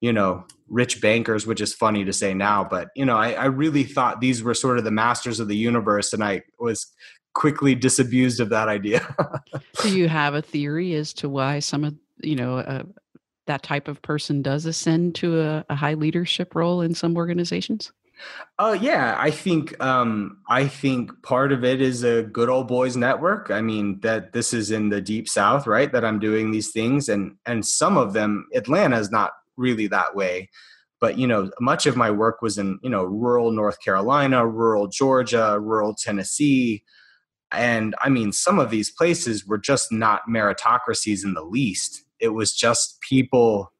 [0.00, 3.44] you know rich bankers which is funny to say now but you know I, I,
[3.46, 6.86] really thought these were sort of the masters of the universe and i was
[7.34, 9.06] quickly disabused of that idea
[9.82, 12.82] do you have a theory as to why some of you know uh,
[13.46, 17.92] that type of person does ascend to a, a high leadership role in some organizations
[18.58, 22.66] Oh uh, yeah, I think um, I think part of it is a good old
[22.66, 23.50] boys network.
[23.50, 25.92] I mean that this is in the deep south, right?
[25.92, 30.14] That I'm doing these things, and and some of them, Atlanta is not really that
[30.14, 30.50] way.
[31.00, 34.88] But you know much of my work was in you know rural north carolina rural
[34.88, 36.82] georgia rural tennessee.
[37.52, 42.02] And i mean some of these places were just not meritocracies in the least.
[42.18, 43.72] It was just people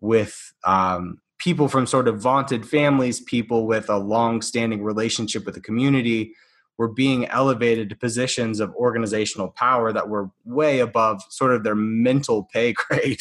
[0.00, 5.54] with um, people from sort of vaunted families people with a long standing relationship with
[5.54, 6.32] the community
[6.80, 11.74] were being elevated to positions of organizational power that were way above sort of their
[11.74, 13.20] mental pay grade.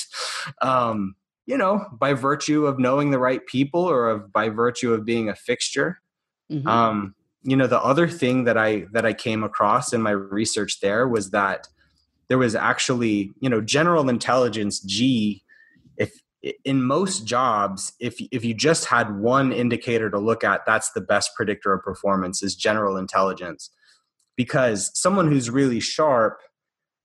[0.62, 1.17] Um,
[1.50, 5.30] you know, by virtue of knowing the right people or of by virtue of being
[5.30, 6.00] a fixture.
[6.52, 6.68] Mm-hmm.
[6.68, 10.80] Um, you know, the other thing that I that I came across in my research
[10.80, 11.68] there was that
[12.28, 15.44] there was actually, you know, general intelligence G
[15.98, 16.22] if
[16.66, 21.02] in most jobs if if you just had one indicator to look at that's the
[21.02, 23.72] best predictor of performance is general intelligence
[24.36, 26.42] because someone who's really sharp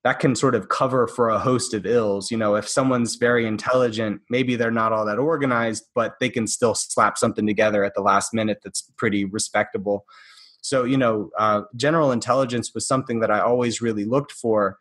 [0.05, 2.31] that can sort of cover for a host of ills.
[2.31, 6.47] You know, if someone's very intelligent, maybe they're not all that organized, but they can
[6.47, 10.05] still slap something together at the last minute that's pretty respectable.
[10.61, 14.77] So, you know, uh, general intelligence was something that I always really looked for,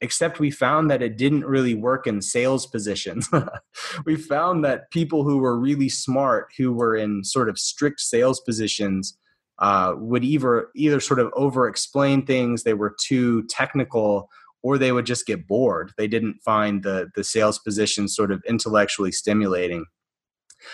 [0.00, 3.28] except we found that it didn't really work in sales positions.
[4.04, 8.40] we found that people who were really smart, who were in sort of strict sales
[8.40, 9.16] positions,
[9.60, 14.28] uh, would either either sort of over explain things, they were too technical,
[14.64, 15.92] or they would just get bored.
[15.98, 19.84] They didn't find the the sales position sort of intellectually stimulating.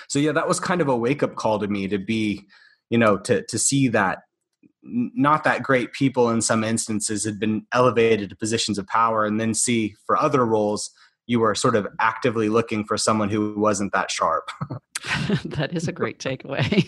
[0.08, 2.46] So yeah, that was kind of a wake up call to me to be,
[2.88, 4.20] you know, to to see that
[4.82, 9.38] not that great people in some instances had been elevated to positions of power and
[9.38, 10.90] then see for other roles
[11.30, 14.50] you were sort of actively looking for someone who wasn't that sharp.
[15.44, 16.84] that is a great takeaway.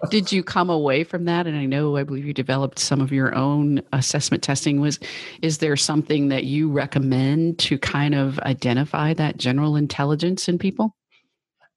[0.10, 1.46] Did you come away from that?
[1.46, 4.80] And I know I believe you developed some of your own assessment testing.
[4.80, 5.00] Was
[5.42, 10.94] is there something that you recommend to kind of identify that general intelligence in people?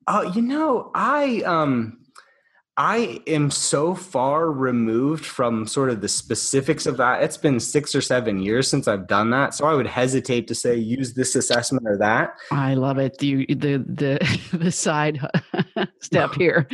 [0.06, 1.98] Uh, you know, I um
[2.80, 7.22] I am so far removed from sort of the specifics of that.
[7.22, 10.56] It's been six or seven years since I've done that, so I would hesitate to
[10.56, 12.36] say use this assessment or that.
[12.52, 13.22] I love it.
[13.22, 15.20] You the the the side
[16.00, 16.70] step here.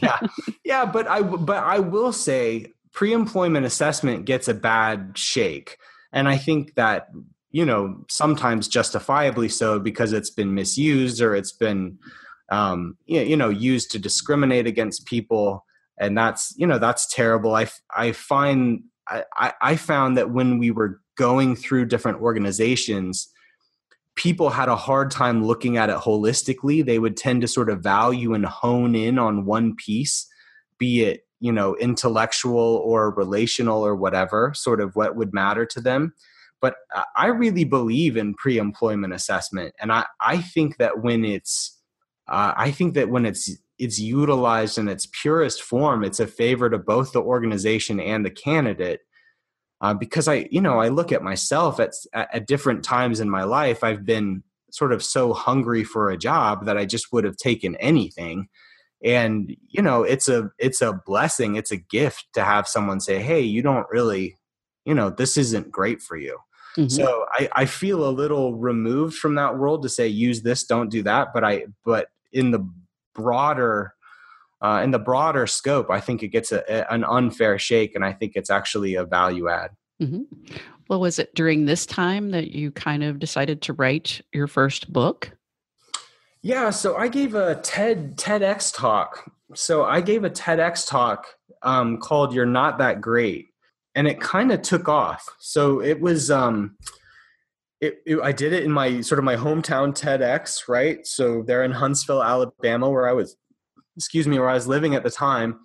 [0.00, 0.20] yeah,
[0.64, 5.76] yeah, but I but I will say pre-employment assessment gets a bad shake,
[6.12, 7.08] and I think that
[7.50, 11.98] you know sometimes justifiably so because it's been misused or it's been
[12.52, 15.64] um, you know used to discriminate against people.
[15.98, 17.54] And that's you know that's terrible.
[17.54, 23.28] I i find i i found that when we were going through different organizations
[24.14, 26.84] people had a hard time looking at it holistically.
[26.84, 30.28] They would tend to sort of value and hone in on one piece
[30.78, 35.80] be it you know intellectual or relational or whatever sort of what would matter to
[35.80, 36.12] them.
[36.60, 36.76] But
[37.16, 39.74] i really believe in pre-employment assessment.
[39.80, 41.81] And i i think that when it's
[42.32, 46.70] uh, I think that when it's it's utilized in its purest form, it's a favor
[46.70, 49.00] to both the organization and the candidate.
[49.82, 53.44] Uh, because I, you know, I look at myself at at different times in my
[53.44, 53.84] life.
[53.84, 57.76] I've been sort of so hungry for a job that I just would have taken
[57.76, 58.48] anything.
[59.04, 61.56] And you know, it's a it's a blessing.
[61.56, 64.38] It's a gift to have someone say, "Hey, you don't really,
[64.86, 66.38] you know, this isn't great for you."
[66.78, 66.88] Mm-hmm.
[66.88, 70.90] So I, I feel a little removed from that world to say use this, don't
[70.90, 71.34] do that.
[71.34, 72.68] But I but in the
[73.14, 73.94] broader
[74.62, 78.04] uh, in the broader scope, I think it gets a, a, an unfair shake, and
[78.04, 79.72] I think it's actually a value add.
[80.00, 80.22] Mm-hmm.
[80.88, 84.92] Well, was it during this time that you kind of decided to write your first
[84.92, 85.32] book?
[86.42, 89.30] Yeah, so I gave a TED TEDx talk.
[89.54, 91.26] So I gave a TEDx talk
[91.62, 93.48] um, called "You're Not That Great,"
[93.96, 95.28] and it kind of took off.
[95.40, 96.30] So it was.
[96.30, 96.76] Um,
[97.82, 101.04] it, it, I did it in my sort of my hometown TEDx, right?
[101.04, 103.36] So they're in Huntsville, Alabama, where I was,
[103.96, 105.58] excuse me, where I was living at the time,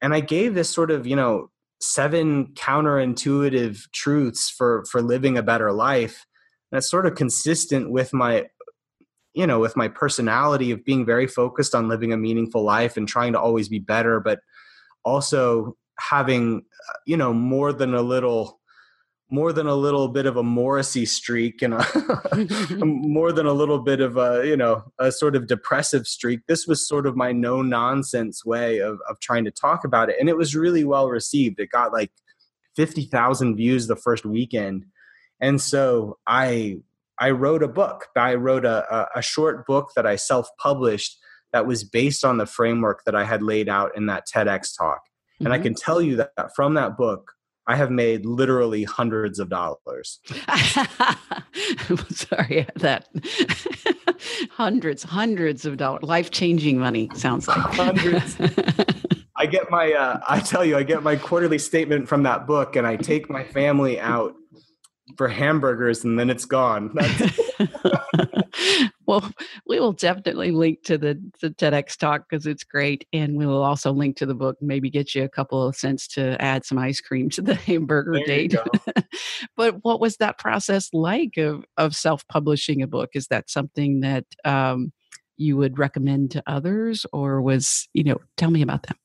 [0.00, 5.42] and I gave this sort of you know seven counterintuitive truths for for living a
[5.42, 6.24] better life.
[6.70, 8.46] And it's sort of consistent with my
[9.34, 13.08] you know with my personality of being very focused on living a meaningful life and
[13.08, 14.40] trying to always be better but
[15.04, 18.59] also having uh, you know more than a little
[19.30, 21.86] more than a little bit of a Morrissey streak and a,
[22.84, 26.40] more than a little bit of a you know a sort of depressive streak.
[26.46, 30.16] This was sort of my no nonsense way of of trying to talk about it,
[30.18, 31.60] and it was really well received.
[31.60, 32.10] It got like
[32.76, 34.86] fifty thousand views the first weekend,
[35.40, 36.78] and so I
[37.18, 38.06] I wrote a book.
[38.16, 41.18] I wrote a, a short book that I self published
[41.52, 45.00] that was based on the framework that I had laid out in that TEDx talk.
[45.04, 45.46] Mm-hmm.
[45.46, 45.64] And I mm-hmm.
[45.64, 47.32] can tell you that from that book,
[47.70, 50.18] I have made literally hundreds of dollars.
[52.10, 53.06] Sorry, that
[54.50, 58.36] hundreds, hundreds of dollars, life changing money sounds like hundreds.
[59.36, 62.74] I get my, uh, I tell you, I get my quarterly statement from that book,
[62.74, 64.34] and I take my family out
[65.16, 66.94] for hamburgers, and then it's gone.
[69.06, 69.30] well,
[69.66, 73.06] we will definitely link to the, the TEDx talk because it's great.
[73.12, 76.06] And we will also link to the book, maybe get you a couple of cents
[76.08, 78.56] to add some ice cream to the hamburger there date.
[79.56, 83.10] but what was that process like of, of self publishing a book?
[83.14, 84.92] Is that something that um,
[85.36, 88.96] you would recommend to others, or was, you know, tell me about that?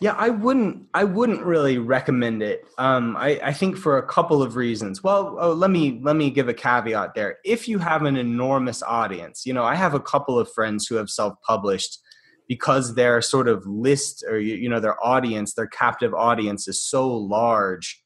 [0.00, 0.86] Yeah, I wouldn't.
[0.94, 2.64] I wouldn't really recommend it.
[2.78, 5.02] Um, I, I think for a couple of reasons.
[5.02, 7.38] Well, oh, let me let me give a caveat there.
[7.44, 10.94] If you have an enormous audience, you know, I have a couple of friends who
[10.94, 11.98] have self-published
[12.46, 17.08] because their sort of list or you know their audience, their captive audience is so
[17.12, 18.00] large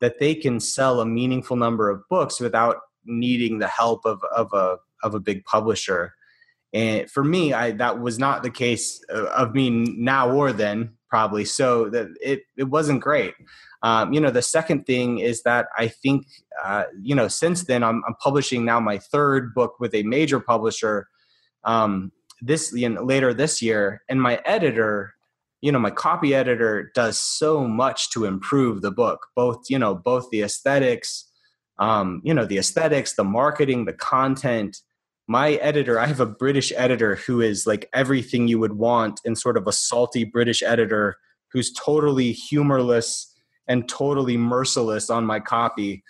[0.00, 4.52] that they can sell a meaningful number of books without needing the help of, of
[4.52, 6.14] a of a big publisher.
[6.72, 11.44] And for me, I that was not the case of me now or then, probably.
[11.44, 13.34] So that it it wasn't great.
[13.82, 16.26] Um, you know, the second thing is that I think,
[16.62, 20.38] uh, you know, since then I'm, I'm, publishing now my third book with a major
[20.38, 21.08] publisher
[21.64, 25.14] um, this you know, later this year, and my editor
[25.60, 29.94] you know my copy editor does so much to improve the book both you know
[29.94, 31.30] both the aesthetics
[31.78, 34.78] um, you know the aesthetics the marketing the content
[35.30, 39.36] my editor i have a british editor who is like everything you would want in
[39.36, 41.16] sort of a salty british editor
[41.52, 43.30] who's totally humorless
[43.70, 46.02] and totally merciless on my copy.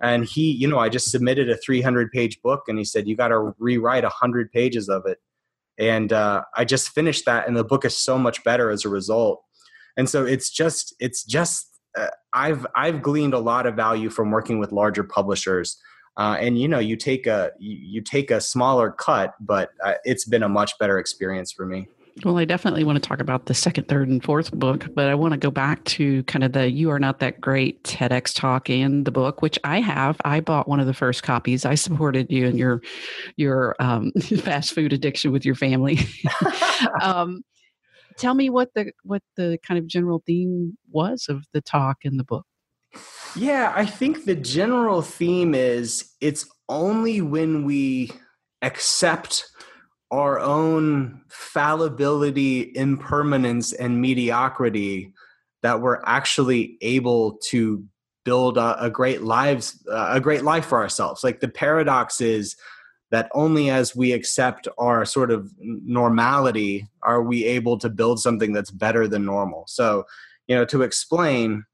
[0.00, 3.16] And he you know i just submitted a 300 page book and he said you
[3.16, 5.18] got to rewrite 100 pages of it.
[5.78, 8.88] And uh, i just finished that and the book is so much better as a
[8.88, 9.42] result.
[9.96, 11.66] And so it's just it's just
[11.98, 15.76] uh, i've i've gleaned a lot of value from working with larger publishers
[16.18, 20.24] uh, and you know you take a you, take a smaller cut but uh, it's
[20.24, 21.88] been a much better experience for me
[22.24, 25.14] well, I definitely want to talk about the second, third, and fourth book, but I
[25.14, 28.68] want to go back to kind of the You Are Not That Great TEDx talk
[28.68, 30.20] and the book, which I have.
[30.24, 31.64] I bought one of the first copies.
[31.64, 32.82] I supported you in your
[33.36, 34.10] your um,
[34.42, 36.00] fast food addiction with your family.
[37.02, 37.42] um,
[38.16, 42.16] tell me what the what the kind of general theme was of the talk in
[42.16, 42.46] the book.
[43.36, 48.10] Yeah, I think the general theme is it's only when we
[48.62, 49.44] accept
[50.10, 55.12] our own fallibility, impermanence, and mediocrity
[55.62, 57.84] that we're actually able to
[58.24, 61.24] build a, a great lives uh, a great life for ourselves.
[61.24, 62.56] Like the paradox is
[63.10, 68.52] that only as we accept our sort of normality are we able to build something
[68.52, 69.64] that's better than normal.
[69.66, 70.04] So
[70.46, 71.64] you know to explain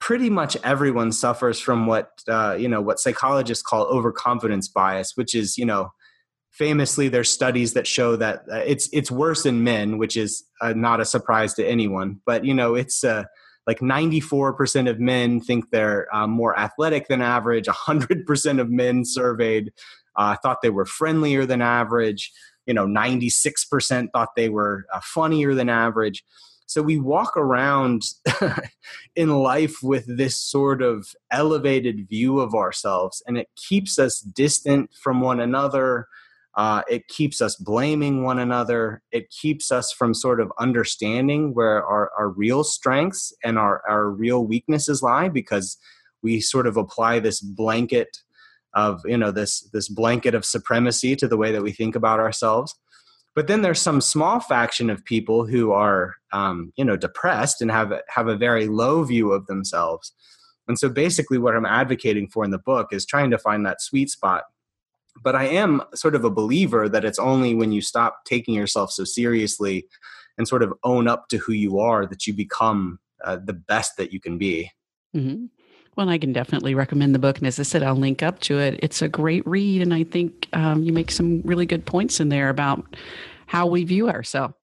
[0.00, 5.34] pretty much everyone suffers from what uh, you know what psychologists call overconfidence bias which
[5.34, 5.92] is you know
[6.50, 10.72] famously there's studies that show that uh, it's it's worse in men which is uh,
[10.72, 12.20] not a surprise to anyone.
[12.26, 13.24] But you know it's uh,
[13.66, 19.72] like 94% of men think they're uh, more athletic than average 100% of men surveyed
[20.16, 22.32] uh, thought they were friendlier than average
[22.66, 26.24] you know 96% thought they were funnier than average
[26.70, 28.02] so we walk around
[29.16, 34.90] in life with this sort of elevated view of ourselves and it keeps us distant
[34.94, 36.06] from one another
[36.56, 39.02] uh, it keeps us blaming one another.
[39.12, 44.10] It keeps us from sort of understanding where our, our real strengths and our, our
[44.10, 45.78] real weaknesses lie because
[46.22, 48.18] we sort of apply this blanket
[48.74, 52.20] of you know this this blanket of supremacy to the way that we think about
[52.20, 52.76] ourselves
[53.34, 57.70] but then there's some small faction of people who are um, you know depressed and
[57.70, 60.12] have have a very low view of themselves
[60.68, 63.80] and so basically what i'm advocating for in the book is trying to find that
[63.80, 64.44] sweet spot
[65.22, 68.90] but I am sort of a believer that it's only when you stop taking yourself
[68.90, 69.86] so seriously
[70.38, 73.96] and sort of own up to who you are that you become uh, the best
[73.96, 74.70] that you can be.
[75.14, 75.46] Mm-hmm.
[76.00, 77.36] Well, I can definitely recommend the book.
[77.36, 78.80] And as I said, I'll link up to it.
[78.82, 79.82] It's a great read.
[79.82, 82.96] And I think um, you make some really good points in there about
[83.46, 84.54] how we view ourselves.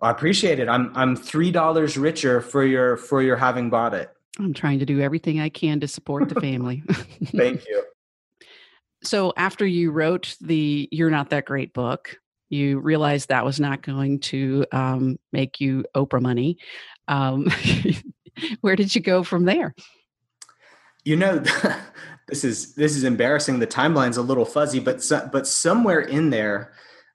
[0.00, 0.68] I appreciate it.
[0.68, 4.10] I'm I'm three dollars richer for your for your having bought it.
[4.38, 6.82] I'm trying to do everything I can to support the family.
[7.24, 7.84] Thank you
[9.02, 12.18] so after you wrote the you're not that great book
[12.48, 16.58] you realized that was not going to um, make you oprah money
[17.08, 17.46] um,
[18.60, 19.74] where did you go from there
[21.06, 21.38] you know
[22.28, 25.02] this is this is embarrassing the timeline's a little fuzzy but
[25.32, 26.72] but somewhere in there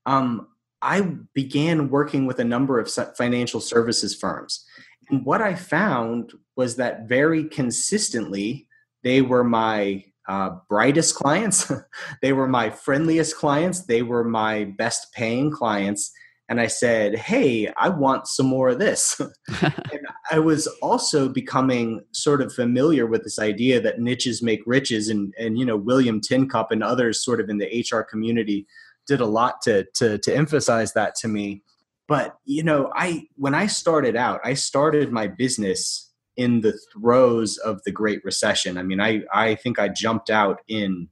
[0.07, 0.47] um,
[0.81, 1.01] i
[1.35, 4.65] began working with a number of financial services firms
[5.09, 8.67] and what i found was that very consistently
[9.03, 11.71] they were my uh, brightest clients.
[12.21, 13.85] they were my friendliest clients.
[13.85, 16.11] They were my best paying clients.
[16.51, 19.21] And I said, Hey, I want some more of this.
[19.61, 25.07] and I was also becoming sort of familiar with this idea that niches make riches.
[25.07, 28.67] And, and you know, William Tincup and others sort of in the HR community
[29.07, 31.63] did a lot to, to, to emphasize that to me.
[32.05, 37.57] But, you know, I, when I started out, I started my business in the throes
[37.59, 38.77] of the Great Recession.
[38.77, 41.07] I mean, I I think I jumped out in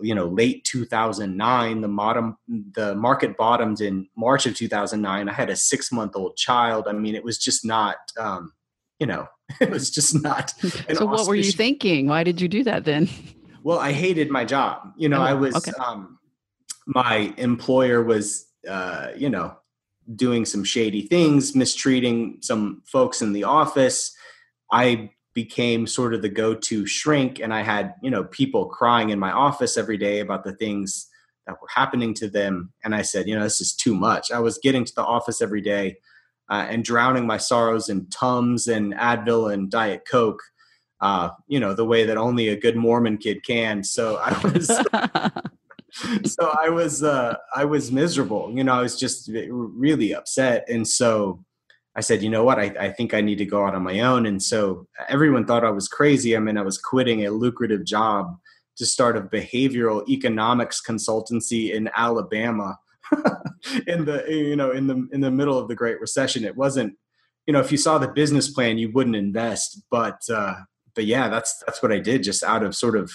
[0.00, 2.36] you know late 2009 the bottom
[2.72, 6.86] the market bottomed in march of 2009 i had a six month old child.
[6.88, 8.52] I mean it was just not um
[8.98, 9.28] you know
[9.60, 10.50] it was just not
[10.94, 12.06] so what were you thinking?
[12.06, 13.08] Why did you do that then?
[13.64, 14.92] Well i hated my job.
[14.96, 15.72] You know oh, i was okay.
[15.84, 16.18] um
[16.86, 19.56] my employer was uh you know
[20.14, 24.16] doing some shady things mistreating some folks in the office.
[24.72, 25.10] I
[25.42, 29.30] became sort of the go-to shrink and i had you know people crying in my
[29.30, 31.06] office every day about the things
[31.46, 32.72] that were happening to them.
[32.82, 34.32] And i said you know this is too much.
[34.32, 35.98] I was getting to the office every day
[36.50, 40.42] uh, and drowning my sorrows in tums and advil and diet coke
[41.00, 43.84] uh, you know the way that only a good mormon kid can.
[43.84, 44.66] So i was
[46.34, 48.52] so i was uh, i was miserable.
[48.52, 50.64] You know i was just really upset.
[50.68, 51.44] And so
[51.98, 53.98] I said, you know what, I, I think I need to go out on my
[53.98, 54.24] own.
[54.24, 56.36] And so everyone thought I was crazy.
[56.36, 58.36] I mean, I was quitting a lucrative job
[58.76, 62.78] to start a behavioral economics consultancy in Alabama
[63.88, 66.44] in the you know in the in the middle of the Great Recession.
[66.44, 66.94] It wasn't
[67.48, 69.82] you know if you saw the business plan, you wouldn't invest.
[69.90, 70.54] But uh,
[70.94, 73.10] but yeah, that's that's what I did just out of sort of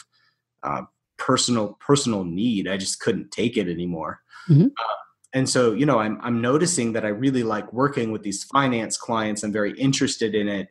[0.64, 0.82] uh,
[1.18, 2.68] personal personal need.
[2.68, 4.20] I just couldn't take it anymore.
[4.50, 4.66] Mm-hmm.
[4.66, 4.94] Uh,
[5.34, 8.98] and so you know I'm, I'm noticing that i really like working with these finance
[8.98, 9.44] clients.
[9.44, 10.70] I'm very interested in it.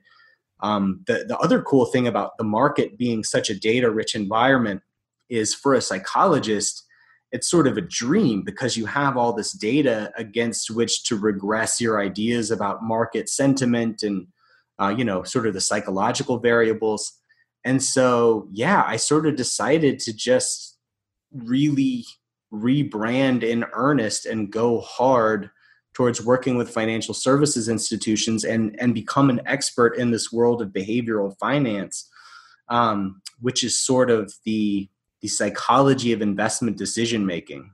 [0.60, 4.82] Um, the, the other cool thing about the market being such a data rich environment
[5.28, 6.84] is for a psychologist
[7.32, 11.80] it's sort of a dream because you have all this data against which to regress
[11.80, 14.26] your ideas about market sentiment and
[14.78, 17.18] uh, you know sort of the psychological variables.
[17.64, 20.78] And so yeah i sort of decided to just
[21.32, 22.04] really
[22.53, 25.50] rebrand in earnest and go hard
[25.94, 30.68] towards working with financial services institutions and and become an expert in this world of
[30.68, 32.11] behavioral finance
[32.68, 34.88] um, which is sort of the
[35.20, 37.70] the psychology of investment decision making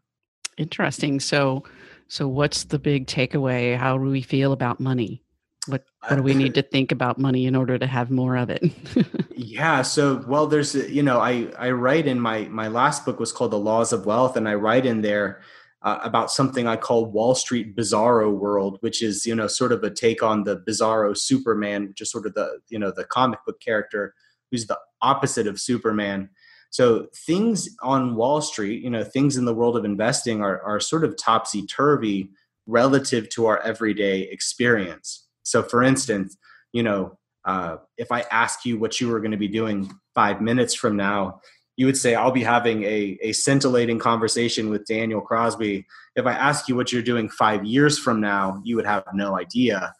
[0.59, 1.21] interesting.
[1.21, 1.65] So
[2.09, 3.77] so what's the big takeaway?
[3.77, 5.23] How do we feel about money
[5.69, 8.51] what what do we need to think about money in order to have more of
[8.51, 8.63] it?
[9.41, 13.33] Yeah so well there's you know i i write in my my last book was
[13.33, 15.41] called the laws of wealth and i write in there
[15.83, 19.83] uh, about something i call wall street bizarro world which is you know sort of
[19.83, 23.39] a take on the bizarro superman which is sort of the you know the comic
[23.47, 24.15] book character
[24.51, 26.31] who's the opposite of superman.
[26.71, 30.81] So things on wall street you know things in the world of investing are are
[30.81, 32.31] sort of topsy turvy
[32.67, 36.37] relative to our everyday experience so, for instance,
[36.73, 40.43] you know, uh, if I ask you what you were going to be doing five
[40.43, 41.41] minutes from now,
[41.77, 45.87] you would say, I'll be having a, a scintillating conversation with Daniel Crosby.
[46.17, 49.39] If I ask you what you're doing five years from now, you would have no
[49.39, 49.95] idea.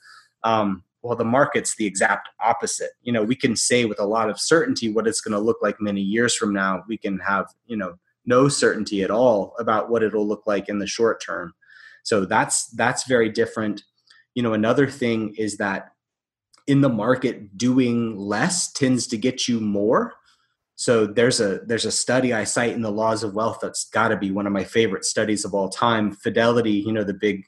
[0.45, 2.91] Um, well, the market's the exact opposite.
[3.01, 5.59] You know, we can say with a lot of certainty what it's going to look
[5.63, 6.83] like many years from now.
[6.89, 7.95] We can have, you know,
[8.27, 11.55] no certainty at all about what it'll look like in the short term.
[12.03, 13.85] So that's that's very different
[14.35, 15.93] you know another thing is that
[16.67, 20.15] in the market doing less tends to get you more.
[20.77, 24.09] So there's a there's a study i cite in the laws of wealth that's got
[24.09, 26.13] to be one of my favorite studies of all time.
[26.13, 27.45] Fidelity you know the big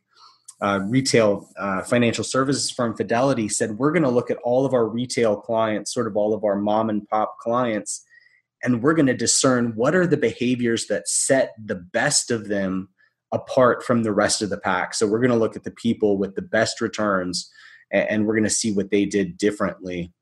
[0.62, 4.74] uh, retail uh, financial services firm fidelity said we're going to look at all of
[4.74, 8.04] our retail clients sort of all of our mom and pop clients
[8.62, 12.90] and we're going to discern what are the behaviors that set the best of them
[13.32, 14.94] apart from the rest of the pack.
[14.94, 17.50] So we're going to look at the people with the best returns
[17.90, 20.12] and we're going to see what they did differently.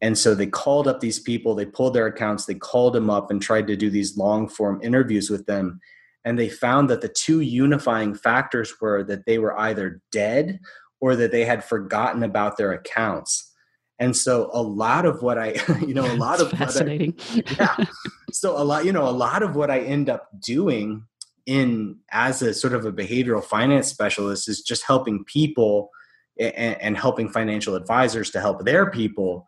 [0.00, 3.30] And so they called up these people, they pulled their accounts, they called them up
[3.30, 5.80] and tried to do these long form interviews with them.
[6.24, 10.60] And they found that the two unifying factors were that they were either dead
[11.00, 13.52] or that they had forgotten about their accounts.
[13.98, 17.14] And so a lot of what I, you know, a lot That's of fascinating.
[17.30, 17.84] I, yeah.
[18.32, 21.04] So a lot, you know, a lot of what I end up doing
[21.46, 25.90] in as a sort of a behavioral finance specialist is just helping people
[26.38, 29.46] and, and, helping financial advisors to help their people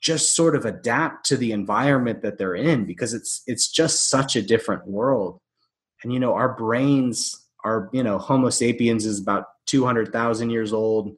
[0.00, 4.36] just sort of adapt to the environment that they're in because it's it's just such
[4.36, 5.40] a different world.
[6.02, 11.12] And you know our brains are you know homo sapiens is about 200,000 years old.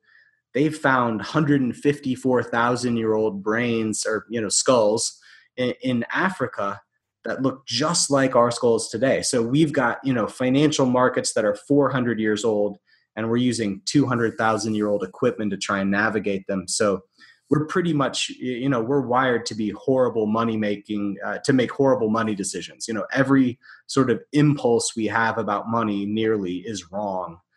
[0.55, 5.19] They've found 154,000 year old brains or you know skulls
[5.57, 6.81] in, in Africa
[7.25, 9.23] that look just like our skulls today.
[9.23, 12.79] So we've got, you know, financial markets that are 400 years old
[13.17, 16.67] and we're using 200,000 year old equipment to try and navigate them.
[16.67, 17.03] So
[17.51, 21.71] we're pretty much, you know, we're wired to be horrible money making, uh, to make
[21.71, 22.89] horrible money decisions.
[22.89, 27.39] You know, every sort of impulse we have about money nearly is wrong.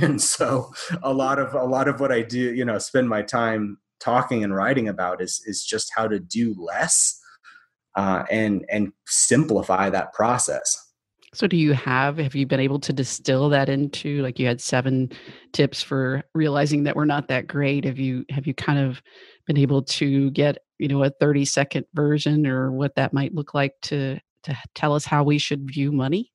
[0.00, 3.20] And so a lot of, a lot of what I do, you know, spend my
[3.20, 7.20] time talking and writing about is, is just how to do less
[7.94, 10.92] uh, and and simplify that process.
[11.34, 14.60] So, do you have have you been able to distill that into like you had
[14.60, 15.10] seven
[15.52, 17.84] tips for realizing that we're not that great?
[17.84, 19.02] Have you have you kind of
[19.46, 23.54] been able to get you know a thirty second version or what that might look
[23.54, 26.31] like to to tell us how we should view money?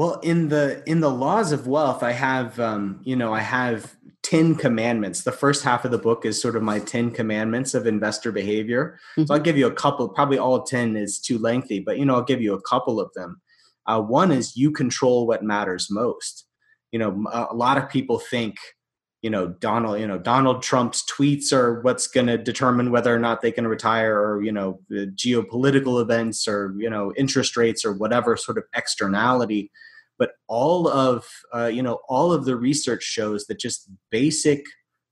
[0.00, 3.96] Well, in the in the laws of wealth, I have um, you know I have
[4.22, 5.24] ten commandments.
[5.24, 8.98] The first half of the book is sort of my ten commandments of investor behavior.
[9.12, 9.26] Mm-hmm.
[9.26, 10.08] So I'll give you a couple.
[10.08, 13.12] Probably all ten is too lengthy, but you know I'll give you a couple of
[13.14, 13.42] them.
[13.84, 16.46] Uh, one is you control what matters most.
[16.92, 18.56] You know, a lot of people think
[19.20, 23.18] you know donald you know donald trump's tweets are what's going to determine whether or
[23.18, 27.92] not they can retire or you know geopolitical events or you know interest rates or
[27.92, 29.70] whatever sort of externality
[30.20, 34.64] but all of uh, you know all of the research shows that just basic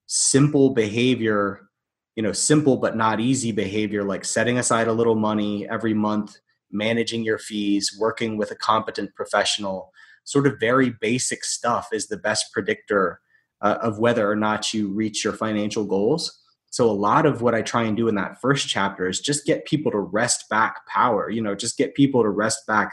[0.06, 1.68] simple behavior
[2.14, 6.36] you know simple but not easy behavior like setting aside a little money every month
[6.70, 9.90] managing your fees working with a competent professional
[10.24, 13.20] sort of very basic stuff is the best predictor
[13.62, 16.42] uh, of whether or not you reach your financial goals.
[16.70, 19.46] So a lot of what i try and do in that first chapter is just
[19.46, 22.92] get people to wrest back power you know just get people to wrest back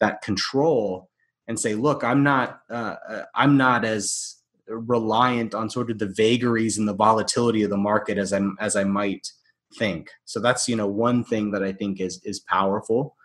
[0.00, 1.09] that control
[1.48, 4.36] and say, look, I'm not uh, uh, I'm not as
[4.68, 8.76] reliant on sort of the vagaries and the volatility of the market as I'm as
[8.76, 9.28] I might
[9.78, 10.10] think.
[10.24, 13.16] So that's you know one thing that I think is is powerful.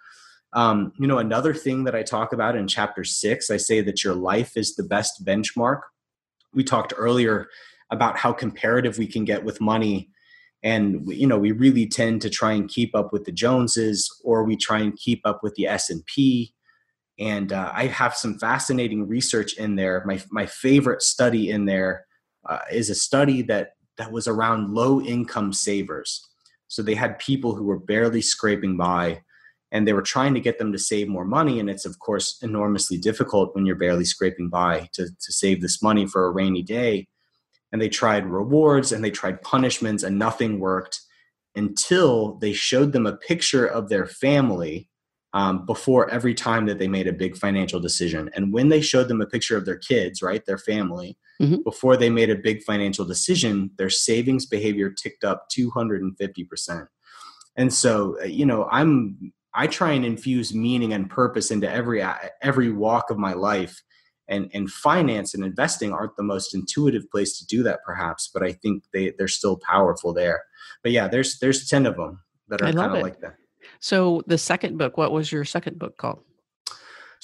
[0.54, 4.04] Um, you know, another thing that I talk about in chapter six, I say that
[4.04, 5.82] your life is the best benchmark.
[6.54, 7.50] We talked earlier
[7.92, 10.10] about how comparative we can get with money
[10.66, 14.44] and you know we really tend to try and keep up with the joneses or
[14.44, 16.54] we try and keep up with the s&p
[17.20, 20.04] and uh, I have some fascinating research in there.
[20.06, 22.06] My my favorite study in there
[22.46, 26.28] uh, is a study that that was around low income savers.
[26.68, 29.22] So they had people who were barely scraping by,
[29.72, 31.60] and they were trying to get them to save more money.
[31.60, 35.82] And it's of course enormously difficult when you're barely scraping by to to save this
[35.82, 37.08] money for a rainy day.
[37.72, 41.00] And they tried rewards and they tried punishments, and nothing worked
[41.56, 44.90] until they showed them a picture of their family
[45.36, 48.30] um, before every time that they made a big financial decision.
[48.34, 51.58] And when they showed them a picture of their kids, right, their family, mm-hmm.
[51.66, 56.88] before they made a big financial decision, their savings behavior ticked up 250%.
[57.58, 62.02] And so, uh, you know, I'm I try and infuse meaning and purpose into every
[62.02, 63.84] uh, every walk of my life.
[64.28, 68.42] And, and finance and investing aren't the most intuitive place to do that perhaps but
[68.42, 70.42] i think they, they're still powerful there
[70.82, 73.36] but yeah there's there's 10 of them that are kind of like that
[73.80, 76.22] so the second book, what was your second book called?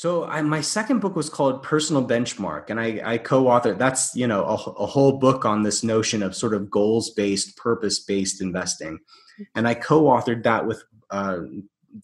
[0.01, 3.77] So I, my second book was called Personal Benchmark, and I, I co-authored.
[3.77, 8.41] That's you know a, a, whole book on this notion of sort of goals-based, purpose-based
[8.41, 8.97] investing,
[9.53, 11.41] and I co-authored that with uh,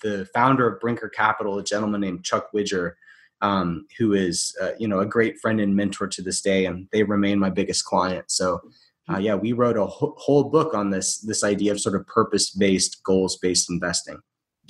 [0.04, 2.98] the founder of Brinker Capital, a gentleman named Chuck Widger,
[3.42, 6.88] um, who is uh, you know a great friend and mentor to this day, and
[6.92, 8.30] they remain my biggest client.
[8.30, 8.62] So.
[9.10, 12.50] Uh, yeah, we wrote a whole book on this this idea of sort of purpose
[12.50, 14.20] based, goals based investing.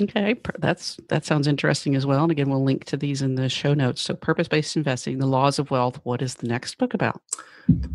[0.02, 2.22] Okay, that's that sounds interesting as well.
[2.22, 4.02] And again, we'll link to these in the show notes.
[4.02, 6.00] So, purpose-based investing, the laws of wealth.
[6.04, 7.20] What is the next book about?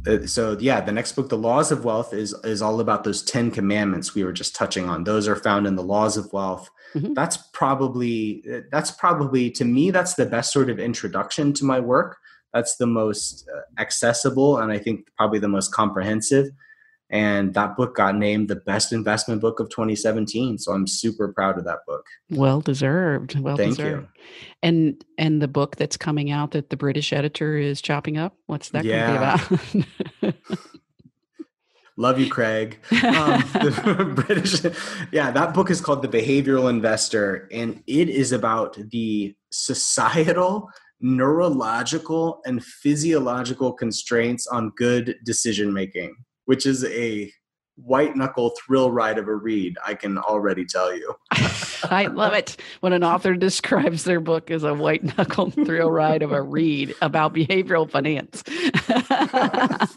[0.06, 3.22] Uh, so, yeah, the next book, the laws of wealth, is is all about those
[3.22, 5.04] ten commandments we were just touching on.
[5.04, 6.68] Those are found in the laws of wealth.
[6.94, 7.14] Mm-hmm.
[7.14, 11.78] That's probably uh, that's probably to me that's the best sort of introduction to my
[11.78, 12.18] work.
[12.52, 16.48] That's the most uh, accessible, and I think probably the most comprehensive
[17.12, 21.58] and that book got named the best investment book of 2017 so i'm super proud
[21.58, 22.06] of that book.
[22.30, 23.38] Well deserved.
[23.38, 24.08] Well Thank deserved.
[24.14, 24.26] You.
[24.62, 28.70] and and the book that's coming out that the british editor is chopping up what's
[28.70, 29.36] that yeah.
[29.46, 29.86] going to
[30.22, 30.34] be about?
[31.98, 32.78] Love you craig.
[32.90, 32.98] Um,
[33.52, 34.64] the british
[35.12, 40.68] yeah that book is called the behavioral investor and it is about the societal
[41.00, 46.14] neurological and physiological constraints on good decision making
[46.52, 47.32] which is a
[47.76, 51.14] white knuckle thrill ride of a read, I can already tell you.
[51.84, 56.20] I love it when an author describes their book as a white knuckle thrill ride
[56.20, 58.42] of a read about behavioral finance.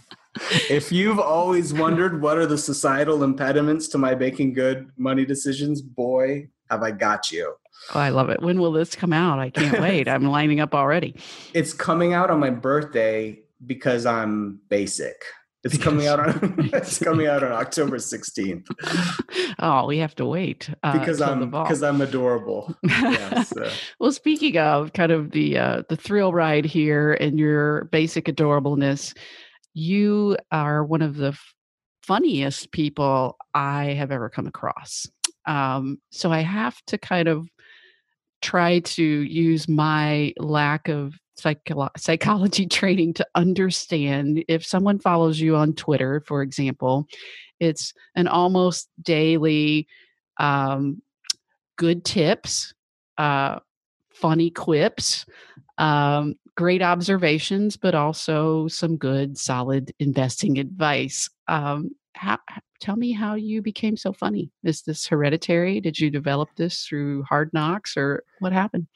[0.70, 5.82] if you've always wondered what are the societal impediments to my making good money decisions,
[5.82, 7.53] boy, have I got you.
[7.93, 8.41] Oh, I love it.
[8.41, 9.39] When will this come out?
[9.39, 10.08] I can't wait.
[10.08, 11.18] I'm lining up already.
[11.53, 15.22] It's coming out on my birthday because I'm basic.
[15.66, 18.68] It's coming out on it's coming out on October 16th.
[19.57, 22.78] Oh, we have to wait uh, because I'm because I'm adorable.
[22.84, 23.51] Yes.
[23.99, 29.18] well, speaking of kind of the uh, the thrill ride here and your basic adorableness,
[29.74, 31.53] you are one of the f-
[32.03, 35.07] funniest people I have ever come across.
[35.47, 37.49] Um, so I have to kind of
[38.43, 45.56] try to use my lack of psycho- psychology training to understand if someone follows you
[45.56, 47.08] on Twitter, for example,
[47.60, 49.88] it's an almost daily
[50.38, 51.02] um,
[51.78, 52.74] good tips,
[53.18, 53.60] uh,
[54.12, 55.26] funny quips,
[55.78, 61.30] Um, great observations, but also some good, solid investing advice.
[61.50, 62.40] Um, how,
[62.80, 64.52] tell me how you became so funny.
[64.64, 65.82] Is this hereditary?
[65.82, 68.88] Did you develop this through hard knocks, or what happened?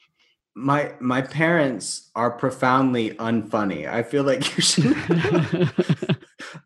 [0.54, 3.88] My my parents are profoundly unfunny.
[3.88, 4.96] I feel like you should.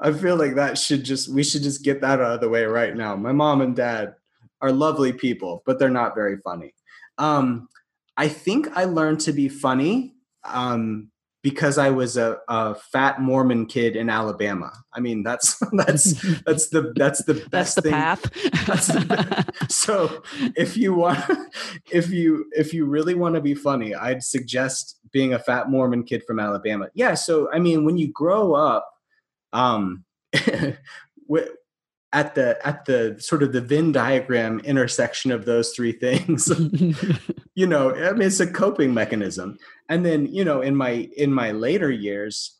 [0.00, 2.64] I feel like that should just we should just get that out of the way
[2.64, 3.14] right now.
[3.16, 4.14] My mom and dad
[4.60, 6.74] are lovely people, but they're not very funny.
[7.18, 7.68] Um,
[8.16, 10.14] I think I learned to be funny
[10.44, 11.10] um,
[11.44, 14.72] because I was a, a, fat Mormon kid in Alabama.
[14.94, 16.12] I mean, that's that's
[16.46, 17.92] that's the that's the best that's the thing.
[17.92, 18.22] path.
[18.66, 20.22] that's the, so
[20.56, 21.22] if you want,
[21.92, 26.04] if you if you really want to be funny, I'd suggest being a fat Mormon
[26.04, 26.88] kid from Alabama.
[26.94, 27.12] Yeah.
[27.12, 28.90] So I mean, when you grow up,
[29.52, 30.06] um,
[32.14, 36.48] at the at the sort of the Venn diagram intersection of those three things,
[37.54, 39.58] you know, I mean, it's a coping mechanism.
[39.88, 42.56] And then, you know, in my in my later years,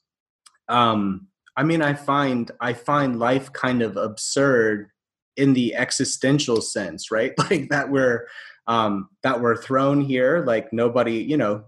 [0.69, 4.91] um, I mean, I find I find life kind of absurd
[5.37, 7.33] in the existential sense, right?
[7.39, 8.27] Like that we're
[8.67, 11.65] um, that we're thrown here, like nobody, you know,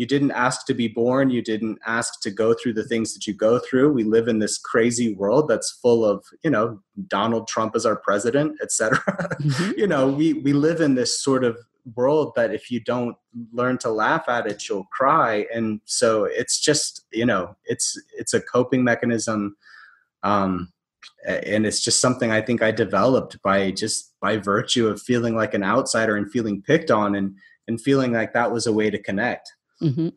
[0.00, 1.28] you didn't ask to be born.
[1.28, 3.92] You didn't ask to go through the things that you go through.
[3.92, 7.96] We live in this crazy world that's full of you know donald trump as our
[7.96, 8.98] president etc
[9.40, 9.70] mm-hmm.
[9.76, 11.56] you know we we live in this sort of
[11.94, 13.16] world that if you don't
[13.52, 15.46] learn to laugh at it you'll cry.
[15.52, 19.56] And so it's just you know it's it's a coping mechanism
[20.22, 20.72] um
[21.26, 25.54] and it's just something i think i developed by just by virtue of feeling like
[25.54, 27.34] an outsider and feeling picked on and
[27.66, 29.50] and feeling like that was a way to connect
[29.82, 30.08] Mm-hmm.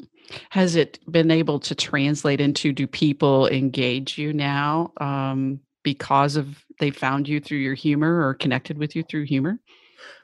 [0.49, 6.63] Has it been able to translate into do people engage you now um, because of
[6.79, 9.59] they found you through your humor or connected with you through humor?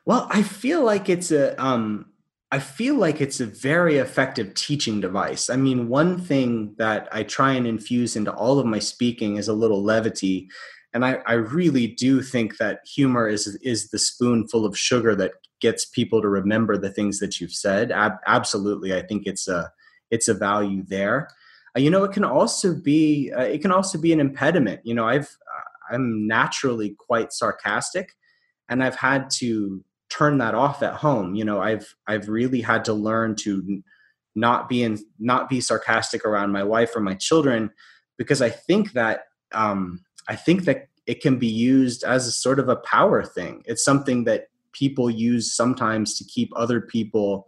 [0.06, 2.08] Well, I feel like it's a um,
[2.52, 5.50] I feel like it's a very effective teaching device.
[5.50, 9.48] I mean, one thing that I try and infuse into all of my speaking is
[9.48, 10.50] a little levity.
[10.94, 15.34] And I, I really do think that humor is is the spoonful of sugar that
[15.62, 17.92] gets people to remember the things that you've said.
[17.92, 19.72] Ab- absolutely i think it's a
[20.12, 21.30] it's a value there.
[21.78, 24.82] Uh, you know it can also be uh, it can also be an impediment.
[24.84, 28.14] You know i've uh, i'm naturally quite sarcastic
[28.70, 31.36] and i've had to turn that off at home.
[31.36, 33.84] You know i've i've really had to learn to
[34.36, 37.72] not be in not be sarcastic around my wife or my children
[38.18, 39.22] because i think that
[39.54, 40.00] um
[40.30, 43.84] i think that it can be used as a sort of a power thing it's
[43.84, 47.48] something that people use sometimes to keep other people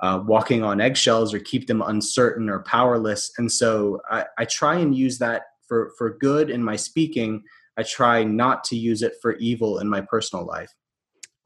[0.00, 3.30] uh, walking on eggshells or keep them uncertain or powerless.
[3.38, 7.42] And so I, I try and use that for, for good in my speaking.
[7.76, 10.72] I try not to use it for evil in my personal life.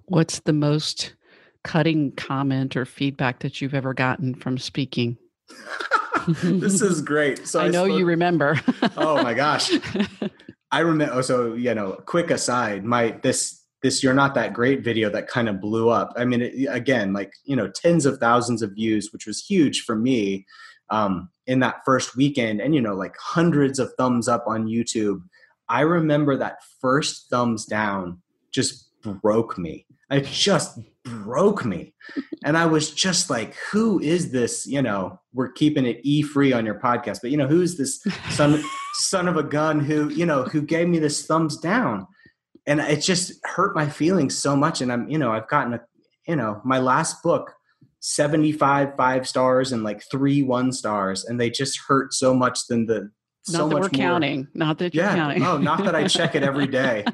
[0.07, 1.14] What's the most
[1.64, 5.16] cutting comment or feedback that you've ever gotten from speaking?
[6.43, 7.47] this is great.
[7.47, 8.61] So I, I know spoke, you remember.
[8.97, 9.70] oh my gosh.
[10.75, 11.14] I remember.
[11.14, 15.29] Oh, so you know, quick aside, my this this you're not that great video that
[15.29, 18.72] kind of blew up i mean it, again like you know tens of thousands of
[18.72, 20.47] views which was huge for me
[20.91, 25.20] um, in that first weekend and you know like hundreds of thumbs up on youtube
[25.68, 28.18] i remember that first thumbs down
[28.53, 31.95] just broke me it just broke me.
[32.45, 34.67] And i was just like who is this?
[34.67, 38.03] You know we're keeping it e free on your podcast but you know who's this
[38.31, 38.63] son
[38.95, 42.07] son of a gun who you know who gave me this thumbs down?
[42.67, 44.81] And it just hurt my feelings so much.
[44.81, 45.81] And i'm you know i've gotten a
[46.27, 47.53] you know my last book
[48.01, 52.87] 75 five stars and like three one stars and they just hurt so much than
[52.87, 53.11] the
[53.49, 54.07] not so that much we're more.
[54.07, 54.49] counting.
[54.55, 55.15] Not that you're yeah.
[55.15, 55.43] counting.
[55.43, 57.05] No not that i check it every day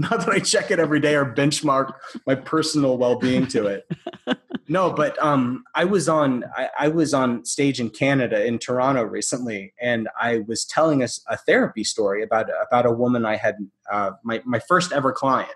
[0.10, 1.92] not that i check it every day or benchmark
[2.26, 3.86] my personal well-being to it.
[4.70, 9.02] No, but um, I was on I, I, was on stage in Canada in Toronto
[9.02, 13.34] recently, and I was telling us a, a, therapy story about about a woman I
[13.34, 13.56] had
[13.90, 15.50] uh, my my first ever client,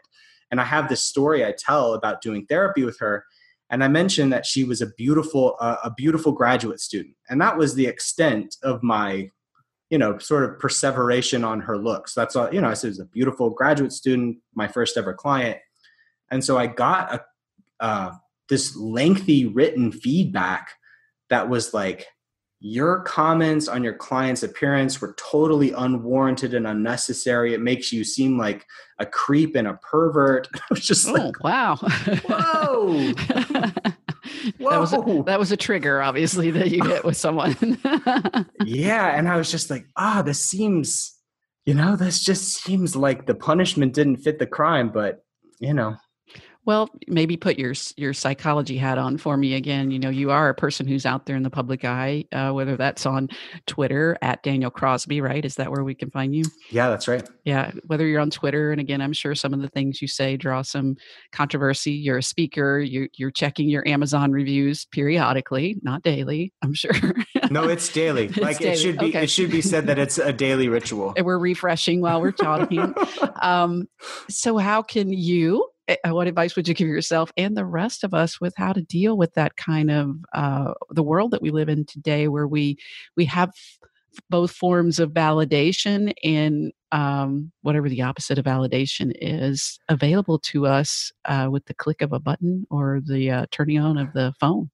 [0.51, 3.25] and I have this story I tell about doing therapy with her,
[3.71, 7.57] and I mentioned that she was a beautiful uh, a beautiful graduate student, and that
[7.57, 9.31] was the extent of my
[9.95, 12.15] you know sort of perseveration on her looks.
[12.15, 12.69] That's all you know.
[12.69, 15.59] I said, "Was a beautiful graduate student, my first ever client,"
[16.33, 17.21] and so I got a
[17.79, 18.11] uh,
[18.49, 20.71] this lengthy written feedback
[21.31, 22.09] that was like
[22.59, 27.55] your comments on your client's appearance were totally unwarranted and unnecessary.
[27.55, 28.67] It makes you seem like
[28.99, 30.49] a creep and a pervert.
[30.57, 31.77] I was just oh, like, wow.
[31.77, 33.13] Whoa.
[34.59, 34.71] Whoa.
[34.71, 37.57] That was, a, that was a trigger, obviously, that you hit with someone.
[38.65, 39.17] yeah.
[39.17, 41.15] And I was just like, ah, oh, this seems,
[41.65, 45.25] you know, this just seems like the punishment didn't fit the crime, but,
[45.61, 45.97] you know.
[46.67, 49.91] Well, maybe put your your psychology hat on for me again.
[49.91, 52.77] You know, you are a person who's out there in the public eye, uh, whether
[52.77, 53.29] that's on
[53.67, 55.45] Twitter at Daniel Crosby, right?
[55.45, 56.45] Is that where we can find you?
[56.71, 57.29] Yeah, that's right.
[57.45, 60.37] Yeah, whether you're on Twitter, and again, I'm sure some of the things you say
[60.37, 60.97] draw some
[61.33, 61.93] controversy.
[61.93, 62.81] You're a speaker.
[62.81, 66.53] You're you're checking your Amazon reviews periodically, not daily.
[66.63, 66.93] I'm sure.
[67.51, 68.31] no, it's daily.
[68.35, 68.73] It's like daily.
[68.73, 69.07] it should be.
[69.07, 69.25] Okay.
[69.25, 71.13] It should be said that it's a daily ritual.
[71.17, 72.95] And we're refreshing while we're talking.
[73.43, 73.89] um,
[74.29, 75.69] so, how can you?
[75.89, 78.83] Eh, What advice would you give yourself and the rest of us with how to
[78.83, 82.79] deal with that kind of uh, the world that we live in today, where we
[83.17, 83.53] we have
[84.31, 91.13] both forms of validation and um, whatever the opposite of validation is available to us
[91.25, 94.71] uh, with the click of a button or the uh, turning on of the phone.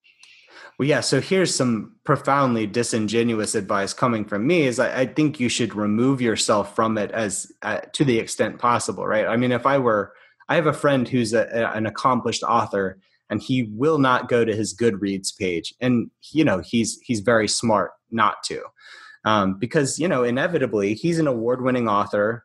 [0.79, 1.01] Well, yeah.
[1.01, 5.75] So here's some profoundly disingenuous advice coming from me: is I, I think you should
[5.75, 9.27] remove yourself from it as uh, to the extent possible, right?
[9.27, 10.13] I mean, if I were,
[10.51, 12.99] I have a friend who's a, an accomplished author,
[13.31, 17.47] and he will not go to his Goodreads page, and you know he's he's very
[17.47, 18.63] smart not to,
[19.25, 22.45] um, because you know inevitably he's an award-winning author.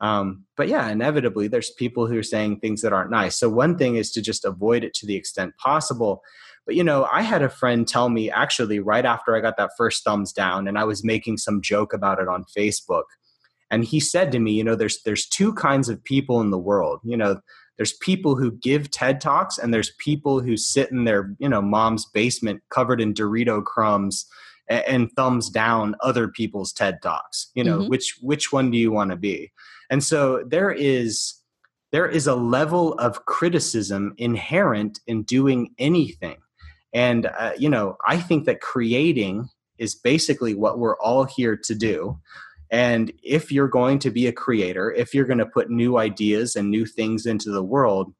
[0.00, 3.38] Um, but yeah, inevitably there's people who are saying things that aren't nice.
[3.38, 6.22] So one thing is to just avoid it to the extent possible.
[6.66, 9.70] But you know, I had a friend tell me actually right after I got that
[9.76, 13.04] first thumbs down and I was making some joke about it on Facebook.
[13.72, 16.58] And he said to me, you know, there's there's two kinds of people in the
[16.58, 17.00] world.
[17.02, 17.40] You know,
[17.78, 21.62] there's people who give TED Talks and there's people who sit in their, you know,
[21.62, 24.26] mom's basement covered in Dorito crumbs
[24.68, 27.50] and, and thumbs down other people's TED Talks.
[27.54, 27.88] You know, Mhm.
[27.88, 29.50] which which one do you want to be?
[29.90, 31.34] And so there is
[31.92, 36.36] there is a level of criticism inherent in doing anything.
[36.94, 39.48] And, uh, you know, I think that creating
[39.78, 42.18] is basically what we're all here to do.
[42.72, 46.56] And if you're going to be a creator, if you're going to put new ideas
[46.56, 48.12] and new things into the world,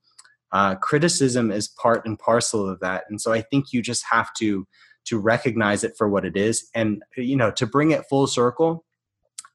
[0.53, 3.05] uh, criticism is part and parcel of that.
[3.09, 4.67] And so I think you just have to
[5.07, 8.85] to recognize it for what it is, and you know, to bring it full circle.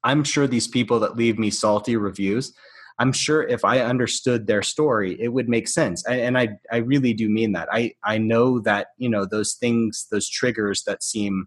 [0.04, 2.52] I'm sure these people that leave me salty reviews,
[2.98, 6.04] I'm sure if I understood their story, it would make sense.
[6.06, 7.68] And, and I, I really do mean that.
[7.72, 11.46] I, I know that, you know, those things, those triggers that seem,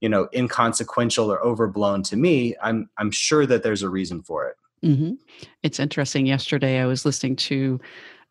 [0.00, 4.46] you know, inconsequential or overblown to me, I'm, I'm sure that there's a reason for
[4.48, 4.56] it.
[4.86, 5.12] hmm
[5.62, 6.26] It's interesting.
[6.26, 7.80] Yesterday, I was listening to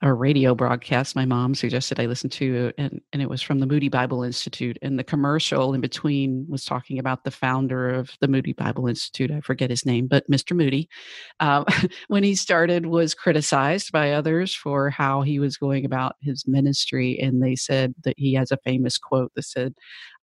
[0.03, 3.65] a radio broadcast my mom suggested I listen to, and, and it was from the
[3.65, 4.77] Moody Bible Institute.
[4.83, 9.31] And the commercial in between was talking about the founder of the Moody Bible Institute.
[9.31, 10.55] I forget his name, but Mr.
[10.55, 10.87] Moody,
[11.39, 11.63] uh,
[12.09, 17.19] when he started, was criticized by others for how he was going about his ministry.
[17.19, 19.73] And they said that he has a famous quote that said,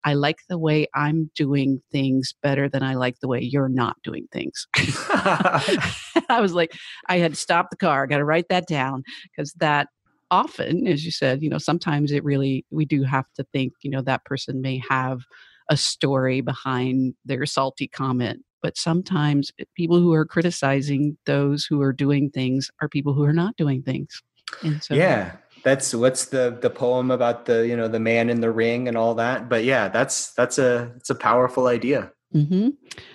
[0.05, 3.97] I like the way I'm doing things better than I like the way you're not
[4.03, 4.67] doing things.
[4.77, 6.73] I was like,
[7.09, 9.03] I had to stop the car, I got to write that down
[9.35, 9.87] because that
[10.29, 13.89] often, as you said, you know, sometimes it really, we do have to think, you
[13.89, 15.21] know, that person may have
[15.69, 18.43] a story behind their salty comment.
[18.61, 23.23] But sometimes eh, people who are criticizing those who are doing things are people who
[23.23, 24.21] are not doing things.
[24.61, 25.31] And so, yeah
[25.65, 28.95] that's what's the the poem about the you know the man in the ring and
[28.95, 32.69] all that but yeah that's that's a it's a powerful idea hmm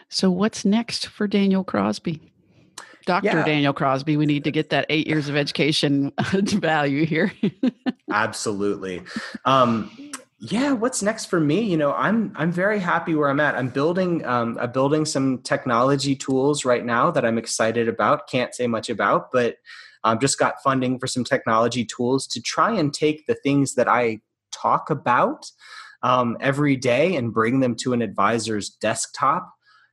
[0.09, 2.33] So, what's next for Daniel Crosby?
[3.07, 3.27] Dr.
[3.27, 3.45] Yeah.
[3.45, 7.33] Daniel Crosby, we need to get that eight years of education value here.
[8.13, 9.03] absolutely
[9.45, 9.89] um
[10.41, 13.69] yeah what's next for me you know i'm i'm very happy where i'm at i'm
[13.69, 18.67] building um i'm building some technology tools right now that i'm excited about can't say
[18.67, 19.57] much about but
[20.05, 23.89] um, just got funding for some technology tools to try and take the things that
[23.89, 24.19] i
[24.53, 25.51] talk about
[26.03, 29.51] um, every day and bring them to an advisor's desktop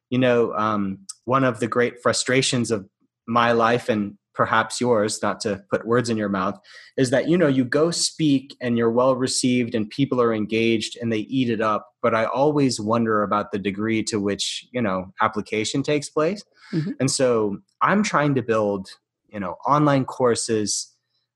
[0.09, 2.87] you know um, one of the great frustrations of
[3.27, 6.57] my life and perhaps yours not to put words in your mouth
[6.95, 10.95] is that you know you go speak and you're well received and people are engaged
[11.01, 14.81] and they eat it up but i always wonder about the degree to which you
[14.81, 16.93] know application takes place Mhm.
[16.99, 18.89] and so i'm trying to build
[19.29, 20.93] you know online courses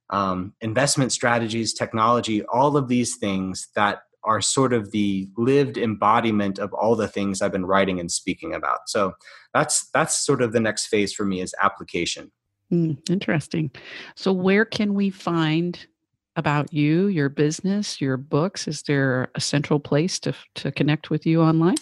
[0.10, 6.60] um, investment strategies technology all of these things that are sort of the lived embodiment
[6.60, 9.14] of all the things i've been writing and speaking about so
[9.54, 12.32] that's that's sort of the next phase for me is application
[12.72, 13.70] Hmm, interesting.
[14.16, 15.86] So, where can we find
[16.38, 18.66] about you, your business, your books?
[18.66, 21.76] Is there a central place to to connect with you online?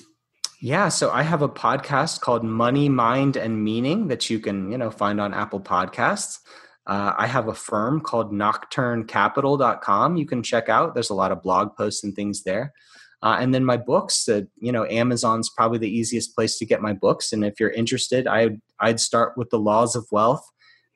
[0.61, 4.77] Yeah, so I have a podcast called Money, Mind, and Meaning that you can, you
[4.77, 6.39] know, find on Apple Podcasts.
[6.85, 10.95] Uh, I have a firm called nocturnecapital.com you can check out.
[10.95, 12.73] There's a lot of blog posts and things there.
[13.21, 16.81] Uh, and then my books, uh, you know, Amazon's probably the easiest place to get
[16.81, 17.31] my books.
[17.31, 20.43] And if you're interested, I'd, I'd start with the Laws of Wealth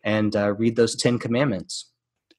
[0.03, 1.89] and uh, read those 10 commandments.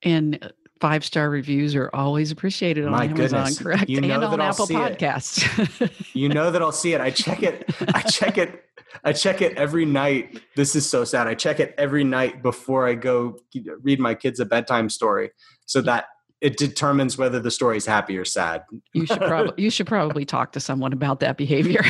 [0.02, 0.48] And uh,
[0.80, 3.58] five star reviews are always appreciated on My Amazon, goodness.
[3.58, 3.88] correct?
[3.88, 4.66] You know and on I'll Apple.
[4.66, 5.90] Podcasts.
[6.14, 7.00] you know that I'll see it.
[7.00, 7.64] I check it.
[7.94, 8.64] I check it.
[9.02, 10.40] I check it every night.
[10.56, 11.26] This is so sad.
[11.26, 13.38] I check it every night before I go
[13.82, 15.30] read my kids a bedtime story,
[15.66, 16.06] so that
[16.44, 18.64] it determines whether the story is happy or sad.
[18.92, 21.80] you should probably you should probably talk to someone about that behavior.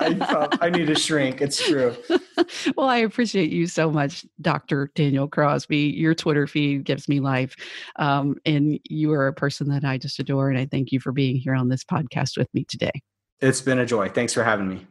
[0.00, 1.42] I, I need a shrink.
[1.42, 1.94] It's true.
[2.76, 4.90] well, I appreciate you so much, Dr.
[4.94, 5.94] Daniel Crosby.
[5.94, 7.54] Your Twitter feed gives me life.
[7.96, 10.48] Um, and you are a person that I just adore.
[10.48, 13.02] And I thank you for being here on this podcast with me today.
[13.42, 14.08] It's been a joy.
[14.08, 14.86] Thanks for having me.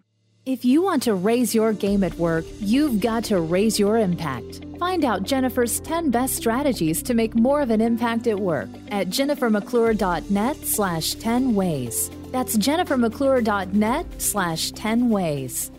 [0.47, 4.63] If you want to raise your game at work, you've got to raise your impact.
[4.79, 9.09] Find out Jennifer's 10 best strategies to make more of an impact at work at
[9.09, 12.09] jennifermcclure.net slash 10 ways.
[12.31, 15.69] That's jennifermcclure.net slash 10 ways.